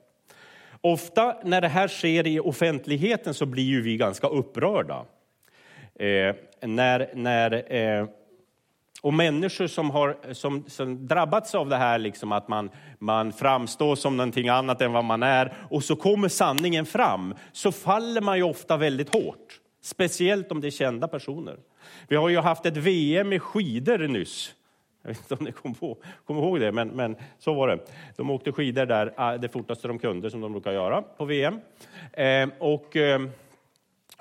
Ofta 0.80 1.36
när 1.44 1.60
det 1.60 1.68
här 1.68 1.88
sker 1.88 2.26
i 2.26 2.40
offentligheten 2.40 3.34
så 3.34 3.46
blir 3.46 3.64
ju 3.64 3.82
vi 3.82 3.96
ganska 3.96 4.26
upprörda. 4.26 5.04
Eh, 5.94 6.34
när, 6.60 7.10
när 7.14 7.72
eh, 7.72 8.08
och 9.00 9.14
människor 9.14 9.66
som 9.66 9.90
har 9.90 10.16
som, 10.32 10.64
som 10.68 11.06
drabbats 11.06 11.54
av 11.54 11.68
det 11.68 11.76
här, 11.76 11.98
liksom 11.98 12.32
att 12.32 12.48
man, 12.48 12.70
man 12.98 13.32
framstår 13.32 13.96
som 13.96 14.16
någonting 14.16 14.48
annat 14.48 14.80
än 14.80 14.92
vad 14.92 15.04
man 15.04 15.22
är, 15.22 15.54
och 15.70 15.84
så 15.84 15.96
kommer 15.96 16.28
sanningen 16.28 16.86
fram, 16.86 17.34
så 17.52 17.72
faller 17.72 18.20
man 18.20 18.36
ju 18.36 18.42
ofta 18.42 18.76
väldigt 18.76 19.14
hårt. 19.14 19.60
Speciellt 19.82 20.52
om 20.52 20.60
det 20.60 20.68
är 20.68 20.70
kända 20.70 21.08
personer. 21.08 21.56
Vi 22.08 22.16
har 22.16 22.28
ju 22.28 22.38
haft 22.38 22.66
ett 22.66 22.76
VM 22.76 23.32
i 23.32 23.38
skidor 23.38 23.98
nyss. 23.98 24.54
Jag 25.02 25.08
vet 25.08 25.18
inte 25.18 25.34
om 25.34 25.44
ni 25.44 25.52
kommer 25.52 25.76
ihåg, 25.82 26.02
kom 26.24 26.36
ihåg 26.36 26.60
det, 26.60 26.72
men, 26.72 26.88
men, 26.88 27.16
så 27.38 27.54
var 27.54 27.68
det. 27.68 27.78
De 28.16 28.30
åkte 28.30 28.52
skidor 28.52 28.86
där 28.86 29.14
ah, 29.16 29.36
det 29.36 29.48
fortaste 29.48 29.88
de 29.88 29.98
kunde, 29.98 30.30
som 30.30 30.40
de 30.40 30.52
brukar 30.52 30.72
göra 30.72 31.02
på 31.02 31.24
VM. 31.24 31.60
Eh, 32.12 32.48
och 32.58 32.96
eh, 32.96 33.20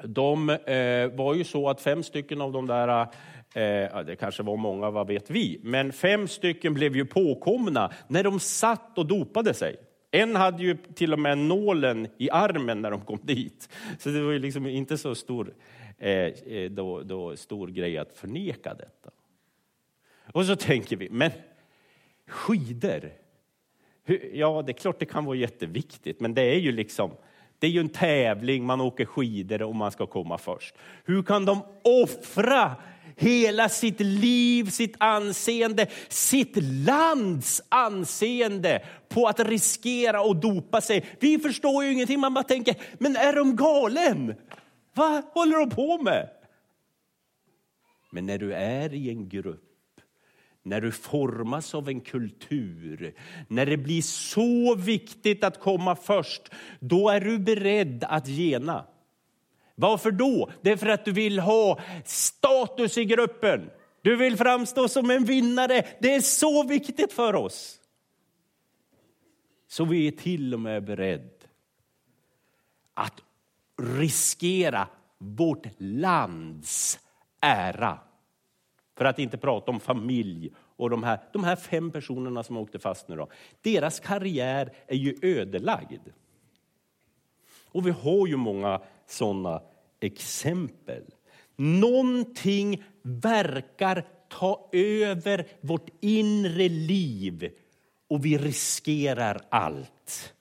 de 0.03 0.49
eh, 0.49 1.07
var 1.17 1.33
ju 1.33 1.43
så 1.43 1.69
att 1.69 1.81
fem 1.81 2.03
stycken 2.03 2.41
av 2.41 2.51
de 2.51 2.67
där 2.67 3.07
Eh, 3.53 4.03
det 4.05 4.15
kanske 4.19 4.43
var 4.43 4.57
många, 4.57 4.89
vad 4.89 5.07
vet 5.07 5.29
vi? 5.29 5.59
Men 5.63 5.93
fem 5.93 6.27
stycken 6.27 6.73
blev 6.73 6.95
ju 6.95 7.05
påkomna 7.05 7.91
när 8.07 8.23
de 8.23 8.39
satt 8.39 8.97
och 8.97 9.05
dopade 9.05 9.53
sig. 9.53 9.75
En 10.11 10.35
hade 10.35 10.63
ju 10.63 10.77
till 10.95 11.13
och 11.13 11.19
med 11.19 11.37
nålen 11.37 12.07
i 12.17 12.29
armen 12.29 12.81
när 12.81 12.91
de 12.91 13.01
kom 13.01 13.19
dit. 13.21 13.69
Så 13.99 14.09
det 14.09 14.21
var 14.21 14.31
ju 14.31 14.39
liksom 14.39 14.65
inte 14.65 14.97
så 14.97 15.15
stor, 15.15 15.53
eh, 15.97 16.11
eh 16.11 16.71
då, 16.71 17.01
då, 17.01 17.37
stor 17.37 17.67
grej 17.67 17.97
att 17.97 18.13
förneka 18.13 18.73
detta. 18.73 19.09
Och 20.33 20.45
så 20.45 20.55
tänker 20.55 20.95
vi, 20.95 21.09
men 21.09 21.31
skidor? 22.27 23.11
Ja, 24.33 24.63
det 24.65 24.71
är 24.71 24.77
klart 24.77 24.99
det 24.99 25.05
kan 25.05 25.25
vara 25.25 25.37
jätteviktigt, 25.37 26.19
men 26.19 26.33
det 26.33 26.41
är 26.41 26.59
ju 26.59 26.71
liksom 26.71 27.11
det 27.59 27.67
är 27.67 27.71
ju 27.71 27.79
en 27.79 27.89
tävling, 27.89 28.65
man 28.65 28.81
åker 28.81 29.05
skidor 29.05 29.61
och 29.61 29.75
man 29.75 29.91
ska 29.91 30.05
komma 30.05 30.37
först. 30.37 30.75
Hur 31.05 31.23
kan 31.23 31.45
de 31.45 31.61
offra 31.83 32.75
hela 33.19 33.69
sitt 33.69 33.99
liv, 33.99 34.69
sitt 34.69 34.95
anseende, 34.97 35.87
sitt 36.07 36.57
lands 36.85 37.61
anseende 37.69 38.85
på 39.09 39.27
att 39.27 39.39
riskera 39.39 40.21
och 40.21 40.35
dopa 40.35 40.81
sig. 40.81 41.05
Vi 41.19 41.39
förstår 41.39 41.83
ju 41.83 41.91
ingenting, 41.91 42.19
man 42.19 42.33
bara 42.33 42.43
tänker, 42.43 42.75
men 42.97 43.15
är 43.15 43.33
de 43.33 43.55
galen? 43.55 44.35
Vad 44.93 45.23
håller 45.23 45.59
de 45.59 45.69
på 45.69 45.97
med? 45.97 46.29
Men 48.11 48.25
när 48.25 48.37
du 48.37 48.53
är 48.53 48.93
i 48.93 49.09
en 49.09 49.29
grupp 49.29 49.69
när 50.63 50.81
du 50.81 50.91
formas 50.91 51.75
av 51.75 51.89
en 51.89 52.01
kultur, 52.01 53.13
när 53.47 53.65
det 53.65 53.77
blir 53.77 54.01
så 54.01 54.75
viktigt 54.75 55.43
att 55.43 55.59
komma 55.59 55.95
först, 55.95 56.41
då 56.79 57.09
är 57.09 57.21
du 57.21 57.39
beredd 57.39 58.03
att 58.03 58.27
gena. 58.27 58.85
Varför 59.79 60.11
då? 60.11 60.49
Det 60.61 60.71
är 60.71 60.77
för 60.77 60.87
att 60.87 61.05
du 61.05 61.11
vill 61.11 61.39
ha 61.39 61.79
status 62.05 62.97
i 62.97 63.05
gruppen. 63.05 63.69
Du 64.01 64.15
vill 64.15 64.37
framstå 64.37 64.87
som 64.87 65.09
en 65.09 65.25
vinnare. 65.25 65.85
Det 65.99 66.13
är 66.13 66.21
så 66.21 66.63
viktigt 66.63 67.13
för 67.13 67.35
oss. 67.35 67.79
Så 69.67 69.85
vi 69.85 70.07
är 70.07 70.11
till 70.11 70.53
och 70.53 70.59
med 70.59 70.83
beredda 70.83 71.29
att 72.93 73.21
riskera 73.81 74.87
vårt 75.17 75.67
lands 75.77 76.99
ära. 77.41 77.99
För 78.97 79.05
att 79.05 79.19
inte 79.19 79.37
prata 79.37 79.71
om 79.71 79.79
familj 79.79 80.51
och 80.57 80.89
de 80.89 81.03
här, 81.03 81.19
de 81.33 81.43
här 81.43 81.55
fem 81.55 81.91
personerna 81.91 82.43
som 82.43 82.57
åkte 82.57 82.79
fast 82.79 83.07
nu. 83.07 83.15
Då, 83.15 83.29
deras 83.61 83.99
karriär 83.99 84.73
är 84.87 84.95
ju 84.95 85.15
ödelagd. 85.21 86.09
Och 87.65 87.87
vi 87.87 87.91
har 87.91 88.27
ju 88.27 88.37
många 88.37 88.81
sådana 89.07 89.61
exempel. 89.99 91.03
Någonting 91.55 92.83
verkar 93.01 94.05
ta 94.29 94.69
över 94.71 95.47
vårt 95.61 95.89
inre 96.01 96.69
liv 96.69 97.51
och 98.07 98.25
vi 98.25 98.37
riskerar 98.37 99.41
allt. 99.49 100.33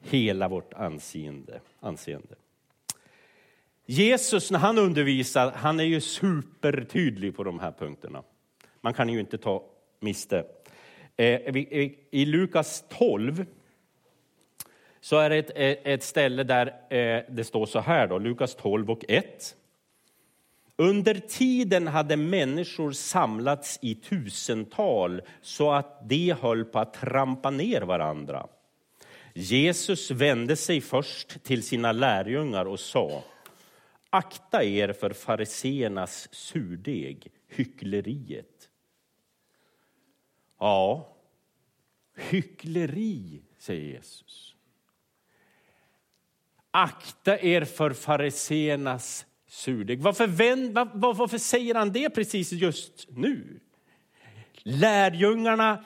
Hela 0.00 0.48
vårt 0.48 0.74
anseende. 0.74 1.60
anseende. 1.80 2.34
Jesus, 3.86 4.50
när 4.50 4.58
han 4.58 4.78
undervisar, 4.78 5.50
han 5.50 5.80
är 5.80 5.84
ju 5.84 6.00
supertydlig 6.00 7.36
på 7.36 7.44
de 7.44 7.58
här 7.58 7.72
punkterna. 7.72 8.22
Man 8.80 8.94
kan 8.94 9.08
ju 9.08 9.20
inte 9.20 9.38
ta 9.38 9.64
miste. 10.00 10.44
Eh, 11.16 11.56
I 12.10 12.24
Lukas 12.26 12.84
12 12.88 13.46
så 15.08 15.18
är 15.18 15.30
det 15.30 15.36
ett, 15.36 15.50
eh, 15.54 15.92
ett 15.92 16.02
ställe 16.02 16.44
där 16.44 16.66
eh, 16.66 17.24
det 17.28 17.44
står 17.44 17.66
så 17.66 17.80
här, 17.80 18.06
då, 18.06 18.18
Lukas 18.18 18.54
12 18.54 18.90
och 18.90 19.04
1. 19.08 19.56
Under 20.76 21.14
tiden 21.14 21.88
hade 21.88 22.16
människor 22.16 22.92
samlats 22.92 23.78
i 23.82 23.94
tusental 23.94 25.22
så 25.42 25.72
att 25.72 26.08
de 26.08 26.32
höll 26.32 26.64
på 26.64 26.78
att 26.78 26.94
trampa 26.94 27.50
ner 27.50 27.82
varandra. 27.82 28.46
Jesus 29.34 30.10
vände 30.10 30.56
sig 30.56 30.80
först 30.80 31.44
till 31.44 31.62
sina 31.62 31.92
lärjungar 31.92 32.64
och 32.64 32.80
sa 32.80 33.22
Akta 34.10 34.64
er 34.64 34.92
för 34.92 35.10
fariseernas 35.10 36.34
surdeg, 36.34 37.32
hyckleriet. 37.48 38.68
Ja, 40.58 41.16
hyckleri, 42.16 43.42
säger 43.58 43.82
Jesus. 43.82 44.54
Akta 46.70 47.38
er 47.38 47.64
för 47.64 47.90
fariseernas 47.90 49.26
surdeg. 49.48 50.02
Varför, 50.02 50.26
vänd, 50.26 50.74
var, 50.74 51.14
varför 51.14 51.38
säger 51.38 51.74
han 51.74 51.92
det 51.92 52.10
precis 52.10 52.52
just 52.52 53.06
nu? 53.08 53.60
Lärjungarna 54.62 55.84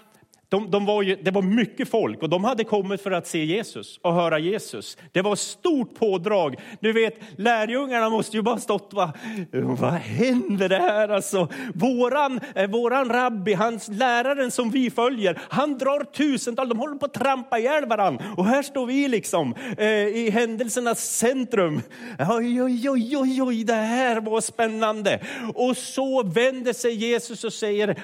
de, 0.53 0.71
de 0.71 0.87
var 0.87 1.03
ju, 1.03 1.17
det 1.17 1.31
var 1.31 1.43
mycket 1.43 1.89
folk 1.89 2.23
och 2.23 2.29
de 2.29 2.45
hade 2.45 2.65
kommit 2.65 3.03
för 3.03 3.11
att 3.11 3.27
se 3.27 3.45
Jesus 3.45 3.99
och 4.03 4.15
höra 4.15 4.39
Jesus. 4.39 4.99
Det 5.13 5.23
var 5.23 5.37
stort 5.37 5.95
pådrag. 5.95 6.57
Du 6.81 6.93
vet, 6.93 7.15
lärjungarna 7.37 8.11
måste 8.11 8.37
ju 8.37 8.43
bara 8.43 8.59
stått 8.59 8.91
va, 8.93 9.13
vad 9.53 9.93
händer 9.93 10.69
det 10.69 10.79
här 10.79 11.09
alltså? 11.09 11.49
Våran, 11.75 12.41
eh, 12.55 12.71
våran 12.71 13.09
rabbi, 13.09 13.55
hans 13.55 13.89
läraren 13.89 14.51
som 14.51 14.71
vi 14.71 14.91
följer, 14.91 15.41
han 15.49 15.79
drar 15.79 16.05
tusental, 16.05 16.69
de 16.69 16.79
håller 16.79 16.97
på 16.97 17.07
att 17.07 17.15
trampa 17.15 17.59
ihjäl 17.59 17.87
varann, 17.87 18.19
Och 18.37 18.47
här 18.47 18.63
står 18.63 18.87
vi 18.87 19.09
liksom 19.09 19.55
eh, 19.79 19.87
i 19.89 20.31
händelsernas 20.31 21.17
centrum. 21.17 21.83
Oj, 22.19 22.63
oj, 22.63 22.91
oj, 22.91 23.17
oj, 23.17 23.43
oj, 23.43 23.65
det 23.65 23.75
här 23.75 24.21
var 24.21 24.41
spännande. 24.41 25.21
Och 25.55 25.77
så 25.77 26.23
vänder 26.23 26.73
sig 26.73 26.95
Jesus 26.95 27.45
och 27.45 27.53
säger, 27.53 27.99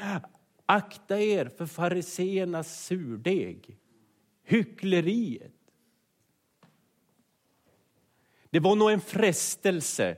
Akta 0.71 1.21
er 1.21 1.49
för 1.49 1.67
fariseernas 1.67 2.85
surdeg, 2.85 3.77
hyckleriet. 4.43 5.53
Det 8.51 8.61
var 8.61 8.77
nog 8.77 8.91
en 8.91 9.01
frestelse 9.01 10.17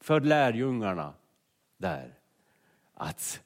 för 0.00 0.20
lärjungarna 0.20 1.14
där 1.76 2.14
att, 2.94 3.42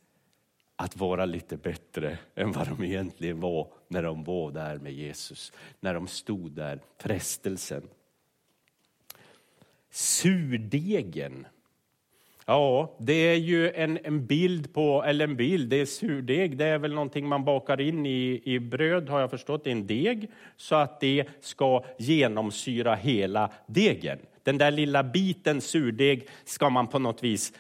att 0.77 0.97
vara 0.97 1.25
lite 1.25 1.57
bättre 1.57 2.19
än 2.35 2.53
vad 2.53 2.69
de 2.69 2.85
egentligen 2.85 3.41
var 3.41 3.73
när 3.89 4.03
de 4.03 4.25
var 4.25 4.51
där 4.51 4.79
med 4.79 4.93
Jesus, 4.93 5.53
när 5.81 5.95
de 5.95 6.09
stod 6.09 6.53
där. 6.53 6.81
Frestelsen. 6.99 7.89
Surdegen 9.91 11.47
Ja, 12.47 12.97
det 12.99 13.13
är 13.13 13.37
ju 13.37 13.71
en, 13.71 13.99
en 14.05 14.27
bild 14.27 14.75
på, 14.75 15.05
eller 15.05 15.25
en 15.25 15.37
bild, 15.37 15.71
det 15.71 15.81
är 15.81 15.87
surdeg, 15.87 16.57
det 16.57 16.65
är 16.65 16.79
väl 16.79 16.95
någonting 16.95 17.29
man 17.29 17.45
bakar 17.45 17.81
in 17.81 18.07
i, 18.07 18.43
i 18.45 18.59
bröd 18.59 19.09
har 19.09 19.21
jag 19.21 19.31
förstått, 19.31 19.67
i 19.67 19.71
en 19.71 19.87
deg, 19.87 20.31
så 20.57 20.75
att 20.75 21.01
det 21.01 21.25
ska 21.41 21.85
genomsyra 21.99 22.95
hela 22.95 23.51
degen. 23.67 24.19
Den 24.43 24.59
där 24.59 24.71
lilla 24.71 25.03
biten 25.03 25.61
surdeg 25.61 26.29
ska 26.45 26.71
man 26.71 26.87
på 26.87 26.99
något 26.99 27.23
vis. 27.23 27.53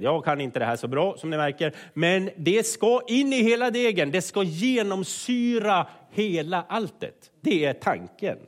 Jag 0.00 0.24
kan 0.24 0.40
inte 0.40 0.58
det 0.58 0.64
här 0.64 0.76
så 0.76 0.88
bra 0.88 1.16
som 1.16 1.30
ni 1.30 1.36
märker, 1.36 1.74
men 1.94 2.30
det 2.36 2.66
ska 2.66 3.00
in 3.08 3.32
i 3.32 3.42
hela 3.42 3.70
degen. 3.70 4.10
Det 4.10 4.22
ska 4.22 4.42
genomsyra 4.42 5.86
hela 6.10 6.64
alltet. 6.68 7.30
Det 7.40 7.64
är 7.64 7.72
tanken. 7.72 8.38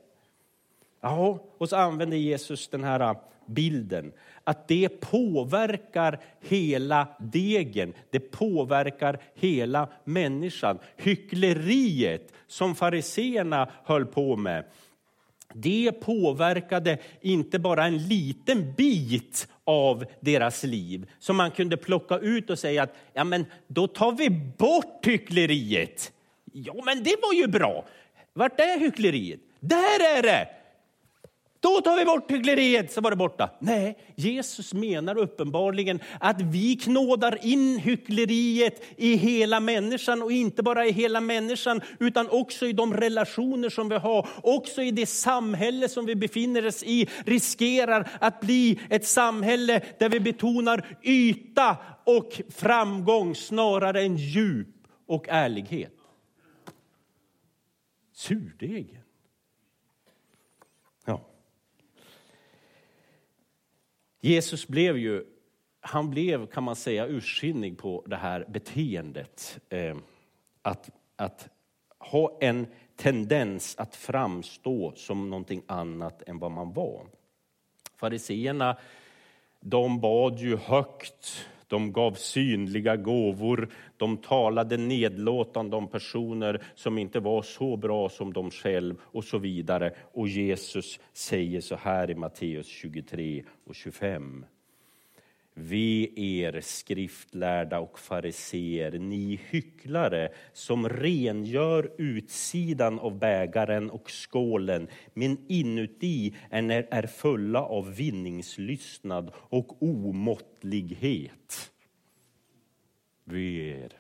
Ja, 1.01 1.39
och 1.59 1.69
så 1.69 1.77
använder 1.77 2.17
Jesus 2.17 2.69
den 2.69 2.85
här 2.85 3.01
ah, 3.01 3.23
bilden 3.47 4.13
att 4.49 4.69
det 4.69 4.89
påverkar 4.89 6.21
hela 6.41 7.09
degen, 7.19 7.95
det 8.11 8.21
påverkar 8.21 9.19
hela 9.35 9.89
människan. 10.05 10.79
Hyckleriet 10.97 12.33
som 12.47 12.75
fariseerna 12.75 13.71
höll 13.85 14.07
på 14.07 14.37
med, 14.37 14.65
det 15.55 15.93
påverkade 15.93 16.99
inte 17.21 17.59
bara 17.59 17.85
en 17.85 18.09
liten 18.09 18.75
bit 18.77 19.49
av 19.65 20.05
deras 20.21 20.65
liv 20.65 21.11
som 21.19 21.37
man 21.37 21.51
kunde 21.51 21.77
plocka 21.77 22.19
ut 22.19 22.51
och 22.51 22.59
säga 22.59 22.83
att 22.83 22.95
ja, 23.13 23.25
men 23.25 23.47
då 23.67 23.87
tar 23.87 24.13
vi 24.13 24.31
bort 24.59 25.07
hyckleriet. 25.07 26.13
Ja, 26.53 26.75
men 26.85 27.03
det 27.03 27.17
var 27.23 27.33
ju 27.33 27.47
bra. 27.47 27.85
Vart 28.33 28.61
är 28.61 28.81
hyckleriet? 28.81 29.41
Där 29.61 30.19
är 30.19 30.23
det! 30.23 30.58
Då 31.61 31.81
tar 31.81 31.97
vi 31.97 32.05
bort 32.05 32.31
hyckleriet, 32.31 32.93
så 32.93 33.01
var 33.01 33.11
det 33.11 33.17
borta. 33.17 33.51
Nej, 33.59 33.99
Jesus 34.15 34.75
menar 34.75 35.19
uppenbarligen 35.19 36.01
att 36.21 36.41
vi 36.41 36.77
knådar 36.77 37.47
in 37.47 37.79
hyckleriet 37.79 38.83
i 38.97 39.17
hela 39.17 39.61
människan 39.61 40.23
och 40.23 40.33
inte 40.33 40.63
bara 40.63 40.87
i 40.87 40.93
hela 40.93 41.21
människan 41.21 41.81
utan 42.01 42.29
också 42.31 42.67
i 42.67 42.73
de 42.73 42.95
relationer 42.95 43.69
som 43.69 43.89
vi 43.89 43.97
har, 43.97 44.29
också 44.43 44.83
i 44.83 44.91
det 44.91 45.07
samhälle 45.07 45.89
som 45.89 46.07
vi 46.07 46.17
befinner 46.17 46.67
oss 46.67 46.83
i 46.83 47.09
riskerar 47.27 48.11
att 48.21 48.41
bli 48.41 48.81
ett 48.91 49.07
samhälle 49.07 49.83
där 49.99 50.09
vi 50.09 50.21
betonar 50.21 50.99
yta 51.03 51.77
och 52.05 52.41
framgång 52.49 53.35
snarare 53.35 54.03
än 54.03 54.17
djup 54.17 54.69
och 55.07 55.29
ärlighet. 55.29 55.95
Surdegen. 58.13 58.98
Jesus 64.21 64.69
blev 64.69 64.99
ju, 64.99 65.25
han 65.81 66.11
blev 66.11 66.47
kan 66.47 66.63
man 66.63 66.77
säga 66.77 67.07
ursinnig 67.07 67.79
på 67.79 68.05
det 68.07 68.17
här 68.17 68.45
beteendet. 68.49 69.59
Eh, 69.69 69.97
att, 70.63 70.91
att 71.17 71.49
ha 71.99 72.39
en 72.41 72.67
tendens 72.97 73.77
att 73.79 73.97
framstå 73.97 74.93
som 74.97 75.31
någonting 75.31 75.63
annat 75.67 76.23
än 76.27 76.39
vad 76.39 76.51
man 76.51 76.73
var. 76.73 77.07
Fariseerna, 77.97 78.77
de 79.61 80.01
bad 80.01 80.39
ju 80.39 80.57
högt 80.57 81.47
de 81.69 81.93
gav 81.93 82.13
synliga 82.13 82.97
gåvor, 82.97 83.69
de 83.97 84.17
talade 84.17 84.77
nedlåtande 84.77 85.77
om 85.77 85.89
personer 85.89 86.63
som 86.75 86.99
inte 86.99 87.21
var 87.21 87.43
så 87.43 87.77
bra 87.77 88.09
som 88.09 88.33
de 88.33 88.51
själv 88.51 88.97
och 89.03 89.25
så 89.25 89.39
vidare. 89.39 89.93
Och 90.13 90.29
Jesus 90.29 91.01
säger 91.13 91.61
så 91.61 91.77
här 91.77 92.11
i 92.11 92.15
Matteus 92.15 92.67
23 92.67 93.45
och 93.67 93.75
25. 93.75 94.45
Ve 95.61 96.09
er 96.17 96.61
skriftlärda 96.61 97.81
och 97.81 97.99
fariseer, 97.99 98.99
ni 98.99 99.41
hycklare 99.51 100.29
som 100.53 100.89
rengör 100.89 101.91
utsidan 101.99 102.99
av 102.99 103.19
bägaren 103.19 103.91
och 103.91 104.11
skålen 104.11 104.89
men 105.15 105.39
inuti 105.49 106.35
är 106.51 107.07
fulla 107.07 107.63
av 107.63 107.95
vinningslystnad 107.95 109.33
och 109.35 109.83
omåttlighet. 109.83 111.73
Ve 113.25 113.69
er. 113.69 113.98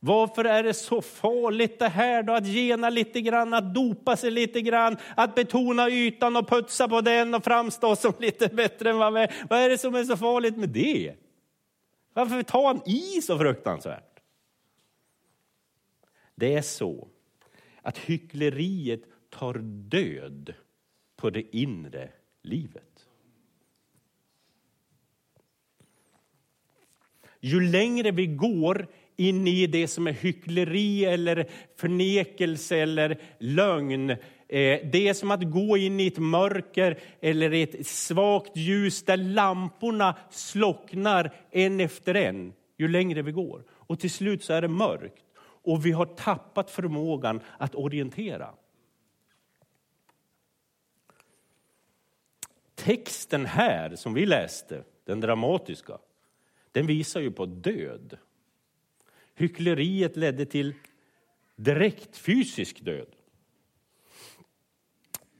Varför 0.00 0.44
är 0.44 0.62
det 0.62 0.74
så 0.74 1.02
farligt 1.02 1.78
det 1.78 1.88
här 1.88 2.22
då? 2.22 2.32
Att 2.32 2.46
gena 2.46 2.90
lite 2.90 3.20
grann, 3.20 3.54
att 3.54 3.74
dopa 3.74 4.16
sig 4.16 4.30
lite 4.30 4.60
grann, 4.60 4.96
att 5.16 5.34
betona 5.34 5.90
ytan 5.90 6.36
och 6.36 6.48
putsa 6.48 6.88
på 6.88 7.00
den 7.00 7.34
och 7.34 7.44
framstå 7.44 7.96
som 7.96 8.12
lite 8.20 8.48
bättre 8.48 8.90
än 8.90 8.98
vad 8.98 9.14
vi 9.14 9.20
är. 9.20 9.46
Vad 9.50 9.58
är 9.58 9.70
det 9.70 9.78
som 9.78 9.94
är 9.94 10.04
så 10.04 10.16
farligt 10.16 10.56
med 10.56 10.68
det? 10.68 11.14
Varför 12.12 12.42
tar 12.42 12.66
han 12.66 12.82
i 12.86 13.22
så 13.22 13.38
fruktansvärt? 13.38 14.20
Det 16.34 16.54
är 16.54 16.62
så 16.62 17.08
att 17.82 17.98
hyckleriet 17.98 19.02
tar 19.30 19.54
död 19.88 20.54
på 21.16 21.30
det 21.30 21.56
inre 21.56 22.10
livet. 22.42 23.06
Ju 27.40 27.60
längre 27.60 28.10
vi 28.10 28.26
går 28.26 28.86
in 29.20 29.48
i 29.48 29.66
det 29.66 29.88
som 29.88 30.06
är 30.06 30.12
hyckleri 30.12 31.04
eller 31.04 31.46
förnekelse 31.76 32.76
eller 32.76 33.20
lögn. 33.38 34.10
Eh, 34.10 34.16
det 34.92 35.08
är 35.08 35.14
som 35.14 35.30
att 35.30 35.50
gå 35.50 35.76
in 35.76 36.00
i 36.00 36.06
ett 36.06 36.18
mörker 36.18 36.98
eller 37.20 37.54
ett 37.54 37.86
svagt 37.86 38.56
ljus 38.56 39.02
där 39.02 39.16
lamporna 39.16 40.16
slocknar 40.30 41.34
en 41.50 41.80
efter 41.80 42.14
en 42.14 42.52
ju 42.78 42.88
längre 42.88 43.22
vi 43.22 43.32
går. 43.32 43.64
Och 43.70 44.00
till 44.00 44.10
slut 44.10 44.44
så 44.44 44.52
är 44.52 44.62
det 44.62 44.68
mörkt 44.68 45.24
och 45.62 45.86
vi 45.86 45.92
har 45.92 46.06
tappat 46.06 46.70
förmågan 46.70 47.40
att 47.58 47.74
orientera. 47.74 48.54
Texten 52.74 53.46
här 53.46 53.96
som 53.96 54.14
vi 54.14 54.26
läste, 54.26 54.82
den 55.04 55.20
dramatiska, 55.20 55.98
den 56.72 56.86
visar 56.86 57.20
ju 57.20 57.30
på 57.30 57.46
död. 57.46 58.18
Hyckleriet 59.40 60.16
ledde 60.16 60.46
till 60.46 60.74
direkt 61.56 62.16
fysisk 62.16 62.84
död. 62.84 63.06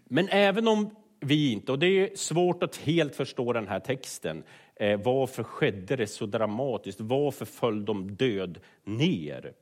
Men 0.04 0.28
även 0.28 0.68
om 0.68 0.90
vi 1.20 1.52
inte, 1.52 1.72
och 1.72 1.78
det 1.78 1.86
är 1.86 2.16
svårt 2.16 2.62
att 2.62 2.76
helt 2.76 3.16
förstå 3.16 3.52
den 3.52 3.68
här 3.68 3.80
texten, 3.80 4.42
eh, 4.76 5.00
varför 5.00 5.42
skedde 5.42 5.96
det 5.96 6.06
så 6.06 6.26
dramatiskt? 6.26 7.00
Varför 7.00 7.44
föll 7.44 7.84
de 7.84 8.14
död 8.14 8.58
ner? 8.84 9.52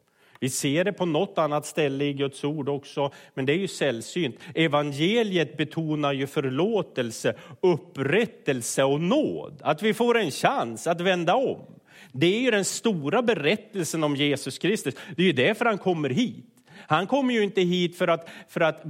Vi 0.40 0.50
ser 0.50 0.84
det 0.84 0.92
på 0.92 1.06
något 1.06 1.38
annat 1.38 1.66
ställe 1.66 2.04
i 2.04 2.12
Guds 2.12 2.44
ord 2.44 2.68
också, 2.68 3.12
men 3.34 3.46
det 3.46 3.52
är 3.52 3.58
ju 3.58 3.68
sällsynt. 3.68 4.36
Evangeliet 4.54 5.56
betonar 5.56 6.12
ju 6.12 6.26
förlåtelse, 6.26 7.34
upprättelse 7.60 8.84
och 8.84 9.00
nåd. 9.00 9.60
Att 9.62 9.82
vi 9.82 9.94
får 9.94 10.18
en 10.18 10.30
chans 10.30 10.86
att 10.86 11.00
vända 11.00 11.34
om. 11.34 11.77
Det 12.12 12.26
är 12.26 12.40
ju 12.40 12.50
den 12.50 12.64
stora 12.64 13.22
berättelsen 13.22 14.04
om 14.04 14.16
Jesus 14.16 14.58
Kristus. 14.58 14.94
Det 15.16 15.22
är 15.22 15.26
ju 15.26 15.32
därför 15.32 15.64
han 15.64 15.78
kommer 15.78 16.10
hit. 16.10 16.46
Han 16.76 17.06
kommer 17.06 17.34
ju 17.34 17.42
inte 17.42 17.60
hit 17.60 17.98
för 17.98 18.08
att, 18.08 18.28
för 18.48 18.60
att 18.60 18.82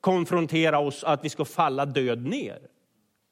konfrontera 0.00 0.78
oss 0.78 1.04
att 1.04 1.24
vi 1.24 1.28
ska 1.28 1.44
falla 1.44 1.86
död 1.86 2.26
ner. 2.26 2.58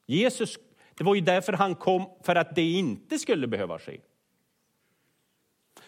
Jesus, 0.07 0.59
det 0.95 1.05
var 1.05 1.15
ju 1.15 1.21
därför 1.21 1.53
han 1.53 1.75
kom, 1.75 2.05
för 2.23 2.35
att 2.35 2.55
det 2.55 2.71
inte 2.71 3.19
skulle 3.19 3.47
behöva 3.47 3.79
ske. 3.79 4.01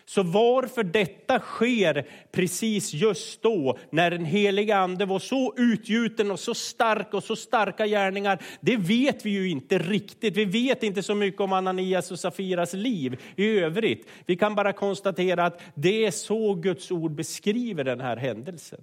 Så 0.06 0.22
varför 0.22 0.84
detta 0.84 1.38
sker 1.38 2.08
precis 2.32 2.94
just 2.94 3.42
då, 3.42 3.78
när 3.90 4.10
den 4.10 4.24
heliga 4.24 4.76
ande 4.76 5.06
var 5.06 5.18
så 5.18 5.54
utgjuten 5.56 6.30
och 6.30 6.40
så 6.40 6.54
stark 6.54 7.14
och 7.14 7.24
så 7.24 7.36
starka 7.36 7.86
gärningar, 7.86 8.42
det 8.60 8.76
vet 8.76 9.26
vi 9.26 9.30
ju 9.30 9.48
inte 9.48 9.78
riktigt. 9.78 10.36
Vi 10.36 10.44
vet 10.44 10.82
inte 10.82 11.02
så 11.02 11.14
mycket 11.14 11.40
om 11.40 11.52
Ananias 11.52 12.10
och 12.10 12.18
Safiras 12.18 12.72
liv 12.72 13.20
i 13.36 13.58
övrigt. 13.58 14.08
Vi 14.26 14.36
kan 14.36 14.54
bara 14.54 14.72
konstatera 14.72 15.44
att 15.44 15.60
det 15.74 16.06
är 16.06 16.10
så 16.10 16.54
Guds 16.54 16.90
ord 16.90 17.12
beskriver 17.12 17.84
den 17.84 18.00
här 18.00 18.16
händelsen. 18.16 18.80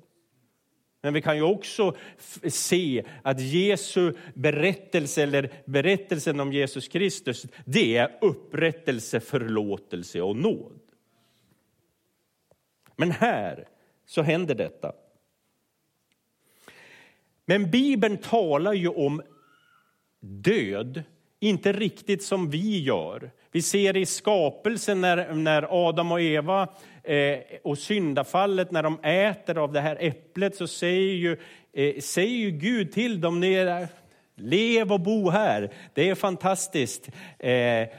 Men 1.03 1.13
vi 1.13 1.21
kan 1.21 1.35
ju 1.37 1.43
också 1.43 1.95
se 2.47 3.03
att 3.21 3.41
Jesu 3.41 4.13
berättelse, 4.33 5.23
eller 5.23 5.49
berättelsen 5.65 6.39
om 6.39 6.53
Jesus 6.53 6.87
Kristus, 6.87 7.45
det 7.65 7.97
är 7.97 8.17
upprättelse, 8.21 9.19
förlåtelse 9.19 10.21
och 10.21 10.35
nåd. 10.35 10.79
Men 12.95 13.11
här 13.11 13.67
så 14.05 14.21
händer 14.21 14.55
detta. 14.55 14.91
Men 17.45 17.71
Bibeln 17.71 18.17
talar 18.17 18.73
ju 18.73 18.87
om 18.87 19.21
död, 20.19 21.03
inte 21.39 21.73
riktigt 21.73 22.23
som 22.23 22.49
vi 22.49 22.83
gör. 22.83 23.31
Vi 23.51 23.61
ser 23.61 23.97
i 23.97 24.05
skapelsen 24.05 25.01
när, 25.01 25.33
när 25.33 25.87
Adam 25.89 26.11
och 26.11 26.21
Eva 26.21 26.67
eh, 27.03 27.39
och 27.63 27.77
syndafallet, 27.77 28.71
när 28.71 28.83
de 28.83 28.99
äter 29.03 29.57
av 29.57 29.71
det 29.71 29.81
här 29.81 29.97
äpplet 29.99 30.55
så 30.55 30.67
säger 30.67 31.13
ju, 31.13 31.37
eh, 31.73 31.99
säger 31.99 32.37
ju 32.37 32.51
Gud 32.51 32.91
till 32.91 33.21
dem, 33.21 33.41
lev 34.35 34.91
och 34.91 34.99
bo 34.99 35.29
här, 35.29 35.73
det 35.93 36.09
är 36.09 36.15
fantastiskt. 36.15 37.09
Eh, 37.39 37.51
eh, 37.51 37.89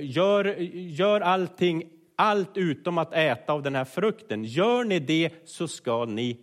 gör, 0.00 0.56
gör 0.74 1.20
allting 1.20 1.84
allt 2.16 2.56
utom 2.56 2.98
att 2.98 3.12
äta 3.12 3.52
av 3.52 3.62
den 3.62 3.74
här 3.74 3.84
frukten. 3.84 4.44
Gör 4.44 4.84
ni 4.84 4.98
det 4.98 5.30
så 5.44 5.68
ska 5.68 6.04
ni 6.04 6.40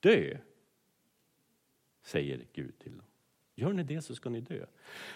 dö, 0.00 0.36
säger 2.04 2.44
Gud 2.52 2.78
till 2.78 2.92
dem. 2.92 3.06
Gör 3.54 3.72
ni 3.72 3.82
det 3.82 4.02
så 4.02 4.14
ska 4.14 4.30
ni 4.30 4.40
dö. 4.40 4.66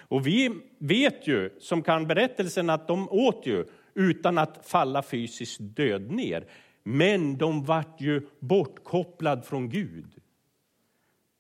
Och 0.09 0.27
vi 0.27 0.61
vet 0.79 1.27
ju, 1.27 1.51
som 1.59 1.83
kan 1.83 2.07
berättelsen, 2.07 2.71
att 2.71 2.89
de 2.89 3.09
åt 3.09 3.47
ju 3.47 3.65
utan 3.95 4.39
att 4.39 4.67
falla 4.67 5.03
fysiskt 5.03 5.59
död 5.61 6.11
ner. 6.11 6.47
Men 6.83 7.39
de 7.39 7.65
vart 7.65 8.01
ju 8.01 8.27
bortkopplad 8.39 9.45
från 9.45 9.69
Gud. 9.69 10.15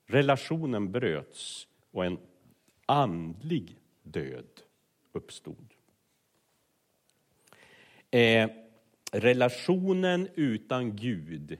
Relationen 0.06 0.92
bröts 0.92 1.68
och 1.90 2.04
en 2.04 2.18
andlig 2.86 3.78
död 4.02 4.60
uppstod. 5.12 5.75
Eh, 8.10 8.50
relationen 9.12 10.28
utan 10.34 10.96
Gud 10.96 11.58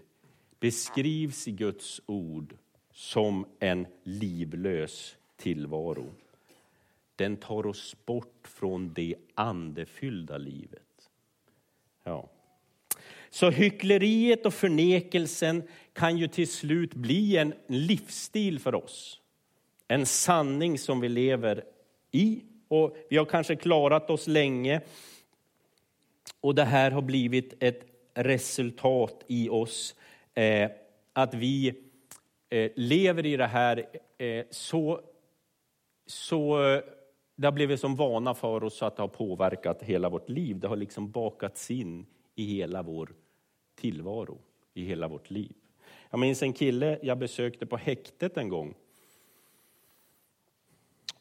beskrivs 0.61 1.48
i 1.48 1.52
Guds 1.52 2.00
ord 2.06 2.54
som 2.92 3.46
en 3.61 3.87
livlös 4.02 5.16
tillvaro. 5.37 6.14
Den 7.16 7.37
tar 7.37 7.66
oss 7.66 7.96
bort 8.06 8.48
från 8.48 8.92
det 8.94 9.14
andefyllda 9.35 10.38
livet. 10.38 11.11
Ja. 12.04 12.28
Så 13.30 13.50
hyckleriet 13.50 14.46
och 14.46 14.54
förnekelsen 14.54 15.62
kan 15.92 16.18
ju 16.18 16.28
till 16.28 16.48
slut 16.48 16.94
bli 16.94 17.37
en 17.37 17.54
livsstil 17.66 18.61
för 18.61 18.74
oss. 18.74 19.20
En 19.88 20.06
sanning 20.06 20.78
som 20.78 21.00
vi 21.00 21.09
lever 21.09 21.64
i. 22.12 22.42
Och 22.68 22.96
vi 23.11 23.16
har 23.16 23.24
kanske 23.24 23.56
klarat 23.56 24.11
oss 24.11 24.26
länge 24.26 24.80
och 26.46 26.54
det 26.54 26.64
här 26.64 26.90
har 26.90 27.02
blivit 27.02 27.54
ett 27.62 27.87
resultat 28.14 29.24
i 29.26 29.48
oss, 29.48 29.94
eh, 30.35 30.70
att 31.12 31.35
vi 31.35 31.68
eh, 32.50 32.70
lever 32.76 33.26
i 33.26 33.37
det 33.37 33.46
här 33.46 33.85
eh, 34.18 34.44
så, 34.50 35.00
så 36.06 36.56
det 37.37 37.46
har 37.46 37.52
blivit 37.52 37.80
som 37.80 37.96
vana 37.96 38.35
för 38.35 38.64
oss 38.64 38.82
att 38.82 38.96
det 38.96 39.02
har 39.02 39.09
påverkat 39.09 39.82
hela 39.82 40.09
vårt 40.09 40.28
liv. 40.28 40.59
Det 40.59 40.68
har 40.68 40.76
liksom 40.76 41.11
bakats 41.11 41.70
in 41.70 42.06
i 42.35 42.44
hela 42.44 42.82
vår 42.82 43.12
tillvaro, 43.80 44.38
i 44.74 44.85
hela 44.85 45.09
vårt 45.09 45.30
liv. 45.30 45.52
Jag 46.11 46.20
minns 46.20 46.42
en 46.42 46.52
kille 46.52 46.98
jag 47.02 47.18
besökte 47.18 47.66
på 47.66 47.76
häktet 47.76 48.37
en 48.37 48.48
gång. 48.48 48.74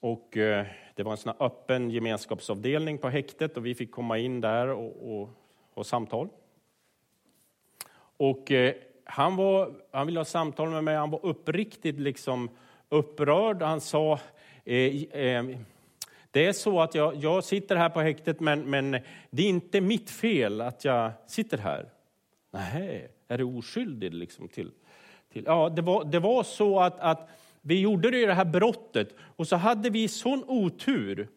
Och 0.05 0.37
eh, 0.37 0.65
det 0.95 1.03
var 1.03 1.11
en 1.11 1.17
sån 1.17 1.33
öppen 1.39 1.91
gemenskapsavdelning 1.91 2.97
på 2.97 3.09
häktet 3.09 3.57
och 3.57 3.65
vi 3.65 3.75
fick 3.75 3.91
komma 3.91 4.17
in 4.17 4.41
där 4.41 4.67
och, 4.67 5.21
och 5.21 5.29
ha 5.75 5.83
samtal. 5.83 6.29
Och 8.17 8.51
eh, 8.51 8.75
han, 9.03 9.35
var, 9.35 9.73
han 9.91 10.05
ville 10.05 10.19
ha 10.19 10.25
samtal 10.25 10.69
med 10.69 10.83
mig, 10.83 10.95
han 10.95 11.09
var 11.09 11.25
uppriktigt 11.25 11.99
liksom 11.99 12.49
upprörd. 12.89 13.61
Han 13.61 13.81
sa, 13.81 14.19
eh, 14.65 15.03
eh, 15.03 15.45
det 16.31 16.45
är 16.45 16.53
så 16.53 16.81
att 16.81 16.95
jag, 16.95 17.15
jag 17.15 17.43
sitter 17.43 17.75
här 17.75 17.89
på 17.89 18.01
häktet 18.01 18.39
men, 18.39 18.69
men 18.69 18.91
det 19.29 19.43
är 19.43 19.49
inte 19.49 19.81
mitt 19.81 20.09
fel 20.09 20.61
att 20.61 20.85
jag 20.85 21.11
sitter 21.27 21.57
här. 21.57 21.89
Nej, 22.51 23.07
är 23.27 23.37
du 23.37 23.43
oskyldig 23.43 24.13
liksom 24.13 24.47
till, 24.47 24.71
till... 25.33 25.43
Ja, 25.45 25.69
det 25.69 25.81
var, 25.81 26.03
det 26.03 26.19
var 26.19 26.43
så 26.43 26.79
att, 26.79 26.99
att 26.99 27.29
vi 27.67 27.79
gjorde 27.79 28.11
det, 28.11 28.25
det 28.25 28.33
här 28.33 28.45
brottet 28.45 29.15
och 29.19 29.47
så 29.47 29.55
hade 29.55 29.89
vi 29.89 30.07
sån 30.07 30.43
otur 30.47 31.27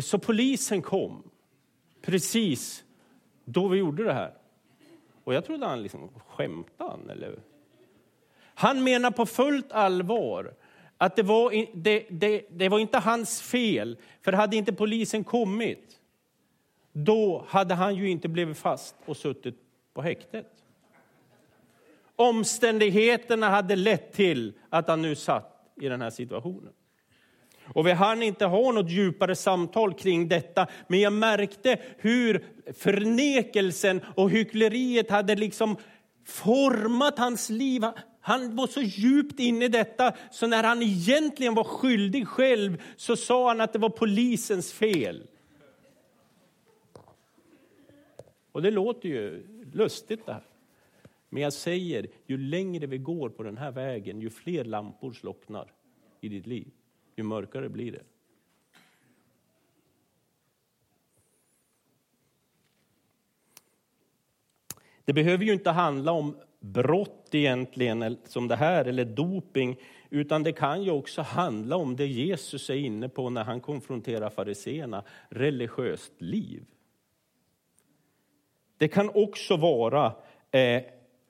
så 0.00 0.18
polisen 0.18 0.82
kom 0.82 1.22
precis 2.02 2.84
då 3.44 3.68
vi 3.68 3.78
gjorde 3.78 4.04
det 4.04 4.12
här. 4.12 4.34
Och 5.24 5.34
jag 5.34 5.44
trodde 5.44 5.66
han 5.66 5.82
liksom 5.82 6.10
skämtade. 6.28 7.12
Eller? 7.12 7.38
Han 8.54 8.84
menar 8.84 9.10
på 9.10 9.26
fullt 9.26 9.72
allvar 9.72 10.54
att 10.98 11.16
det 11.16 11.22
var, 11.22 11.66
det, 11.74 12.06
det, 12.10 12.46
det 12.50 12.68
var 12.68 12.78
inte 12.78 12.98
hans 12.98 13.42
fel, 13.42 13.98
för 14.22 14.32
hade 14.32 14.56
inte 14.56 14.72
polisen 14.72 15.24
kommit 15.24 16.00
då 16.92 17.44
hade 17.48 17.74
han 17.74 17.94
ju 17.94 18.10
inte 18.10 18.28
blivit 18.28 18.58
fast 18.58 18.96
och 19.04 19.16
suttit 19.16 19.56
på 19.94 20.02
häktet. 20.02 20.50
Omständigheterna 22.16 23.48
hade 23.48 23.76
lett 23.76 24.12
till 24.12 24.52
att 24.68 24.88
han 24.88 25.02
nu 25.02 25.14
satt 25.14 25.53
i 25.80 25.88
den 25.88 26.00
här 26.00 26.10
situationen. 26.10 26.72
Och 27.74 27.86
vi 27.86 27.92
hann 27.92 28.22
inte 28.22 28.46
ha 28.46 28.72
något 28.72 28.90
djupare 28.90 29.34
samtal 29.34 29.94
kring 29.94 30.28
detta, 30.28 30.66
men 30.88 31.00
jag 31.00 31.12
märkte 31.12 31.78
hur 31.98 32.44
förnekelsen 32.72 34.00
och 34.14 34.30
hyckleriet 34.30 35.10
hade 35.10 35.36
liksom 35.36 35.76
format 36.26 37.18
hans 37.18 37.50
liv. 37.50 37.82
Han 38.20 38.56
var 38.56 38.66
så 38.66 38.80
djupt 38.80 39.40
inne 39.40 39.64
i 39.64 39.68
detta, 39.68 40.12
så 40.30 40.46
när 40.46 40.62
han 40.62 40.82
egentligen 40.82 41.54
var 41.54 41.64
skyldig 41.64 42.28
själv 42.28 42.82
så 42.96 43.16
sa 43.16 43.48
han 43.48 43.60
att 43.60 43.72
det 43.72 43.78
var 43.78 43.88
polisens 43.88 44.72
fel. 44.72 45.26
Och 48.52 48.62
det 48.62 48.70
låter 48.70 49.08
ju 49.08 49.46
lustigt 49.72 50.26
det 50.26 50.32
här. 50.32 50.42
Men 51.34 51.42
jag 51.42 51.52
säger, 51.52 52.06
ju 52.26 52.38
längre 52.38 52.86
vi 52.86 52.98
går 52.98 53.28
på 53.28 53.42
den 53.42 53.58
här 53.58 53.70
vägen, 53.70 54.20
ju 54.20 54.30
fler 54.30 54.64
lampor 54.64 55.12
slocknar 55.12 55.72
i 56.20 56.28
ditt 56.28 56.46
liv, 56.46 56.70
ju 57.16 57.22
mörkare 57.22 57.68
blir 57.68 57.92
det. 57.92 58.02
Det 65.04 65.12
behöver 65.12 65.44
ju 65.44 65.52
inte 65.52 65.70
handla 65.70 66.12
om 66.12 66.36
brott 66.60 67.28
egentligen, 67.32 68.16
som 68.24 68.48
det 68.48 68.56
här, 68.56 68.84
eller 68.84 69.04
doping, 69.04 69.80
utan 70.10 70.42
det 70.42 70.52
kan 70.52 70.82
ju 70.82 70.90
också 70.90 71.22
handla 71.22 71.76
om 71.76 71.96
det 71.96 72.06
Jesus 72.06 72.70
är 72.70 72.74
inne 72.74 73.08
på 73.08 73.30
när 73.30 73.44
han 73.44 73.60
konfronterar 73.60 74.30
fariseerna, 74.30 75.04
religiöst 75.28 76.12
liv. 76.18 76.64
Det 78.76 78.88
kan 78.88 79.10
också 79.14 79.56
vara 79.56 80.12
eh, 80.50 80.82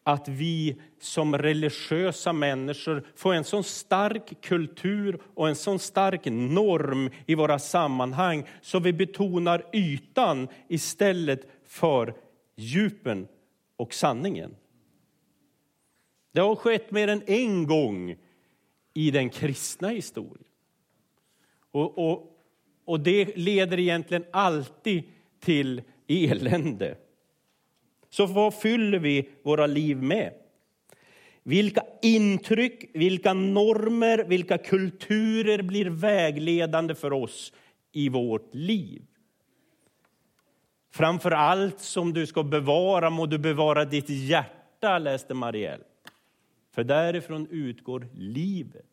att 0.04 0.28
vi 0.28 0.76
som 1.00 1.38
religiösa 1.38 2.32
människor 2.32 3.06
får 3.14 3.34
en 3.34 3.44
sån 3.44 3.64
stark 3.64 4.40
kultur 4.42 5.20
och 5.34 5.48
en 5.48 5.56
sån 5.56 5.78
stark 5.78 6.24
norm 6.24 7.10
i 7.26 7.34
våra 7.34 7.58
sammanhang 7.58 8.44
så 8.62 8.78
vi 8.78 8.92
betonar 8.92 9.66
ytan 9.72 10.48
istället 10.68 11.48
för 11.66 12.14
djupen 12.56 13.28
och 13.76 13.94
sanningen. 13.94 14.56
Det 16.32 16.40
har 16.40 16.56
skett 16.56 16.90
mer 16.90 17.08
än 17.08 17.22
en 17.26 17.66
gång 17.66 18.16
i 18.94 19.10
den 19.10 19.30
kristna 19.30 19.88
historien. 19.88 20.44
Och, 21.70 21.98
och, 21.98 22.38
och 22.84 23.00
det 23.00 23.36
leder 23.36 23.78
egentligen 23.78 24.24
alltid 24.32 25.02
till 25.40 25.82
elände. 26.08 26.96
Så 28.14 28.27
vad 28.27 28.55
fyller 28.55 28.98
vi 28.98 29.29
våra 29.42 29.66
liv 29.66 30.03
med? 30.03 30.33
Vilka 31.42 31.83
intryck, 32.03 32.90
vilka 32.94 33.35
normer, 33.35 34.24
vilka 34.24 34.59
kulturer 34.59 35.62
blir 35.62 35.90
vägledande 35.90 36.94
för 36.94 37.12
oss 37.12 37.53
i 37.92 38.09
vårt 38.09 38.55
liv? 38.55 39.03
Framför 40.90 41.31
allt 41.31 41.81
som 41.81 42.12
du 42.12 42.27
ska 42.27 42.42
bevara 42.42 43.11
må 43.11 43.27
du 43.27 43.38
bevara 43.38 43.85
ditt 43.85 44.09
hjärta, 44.09 44.98
läste 44.98 45.35
Marielle. 45.35 45.85
För 46.74 46.85
därifrån 46.85 47.46
utgår 47.50 48.09
livet. 48.14 48.87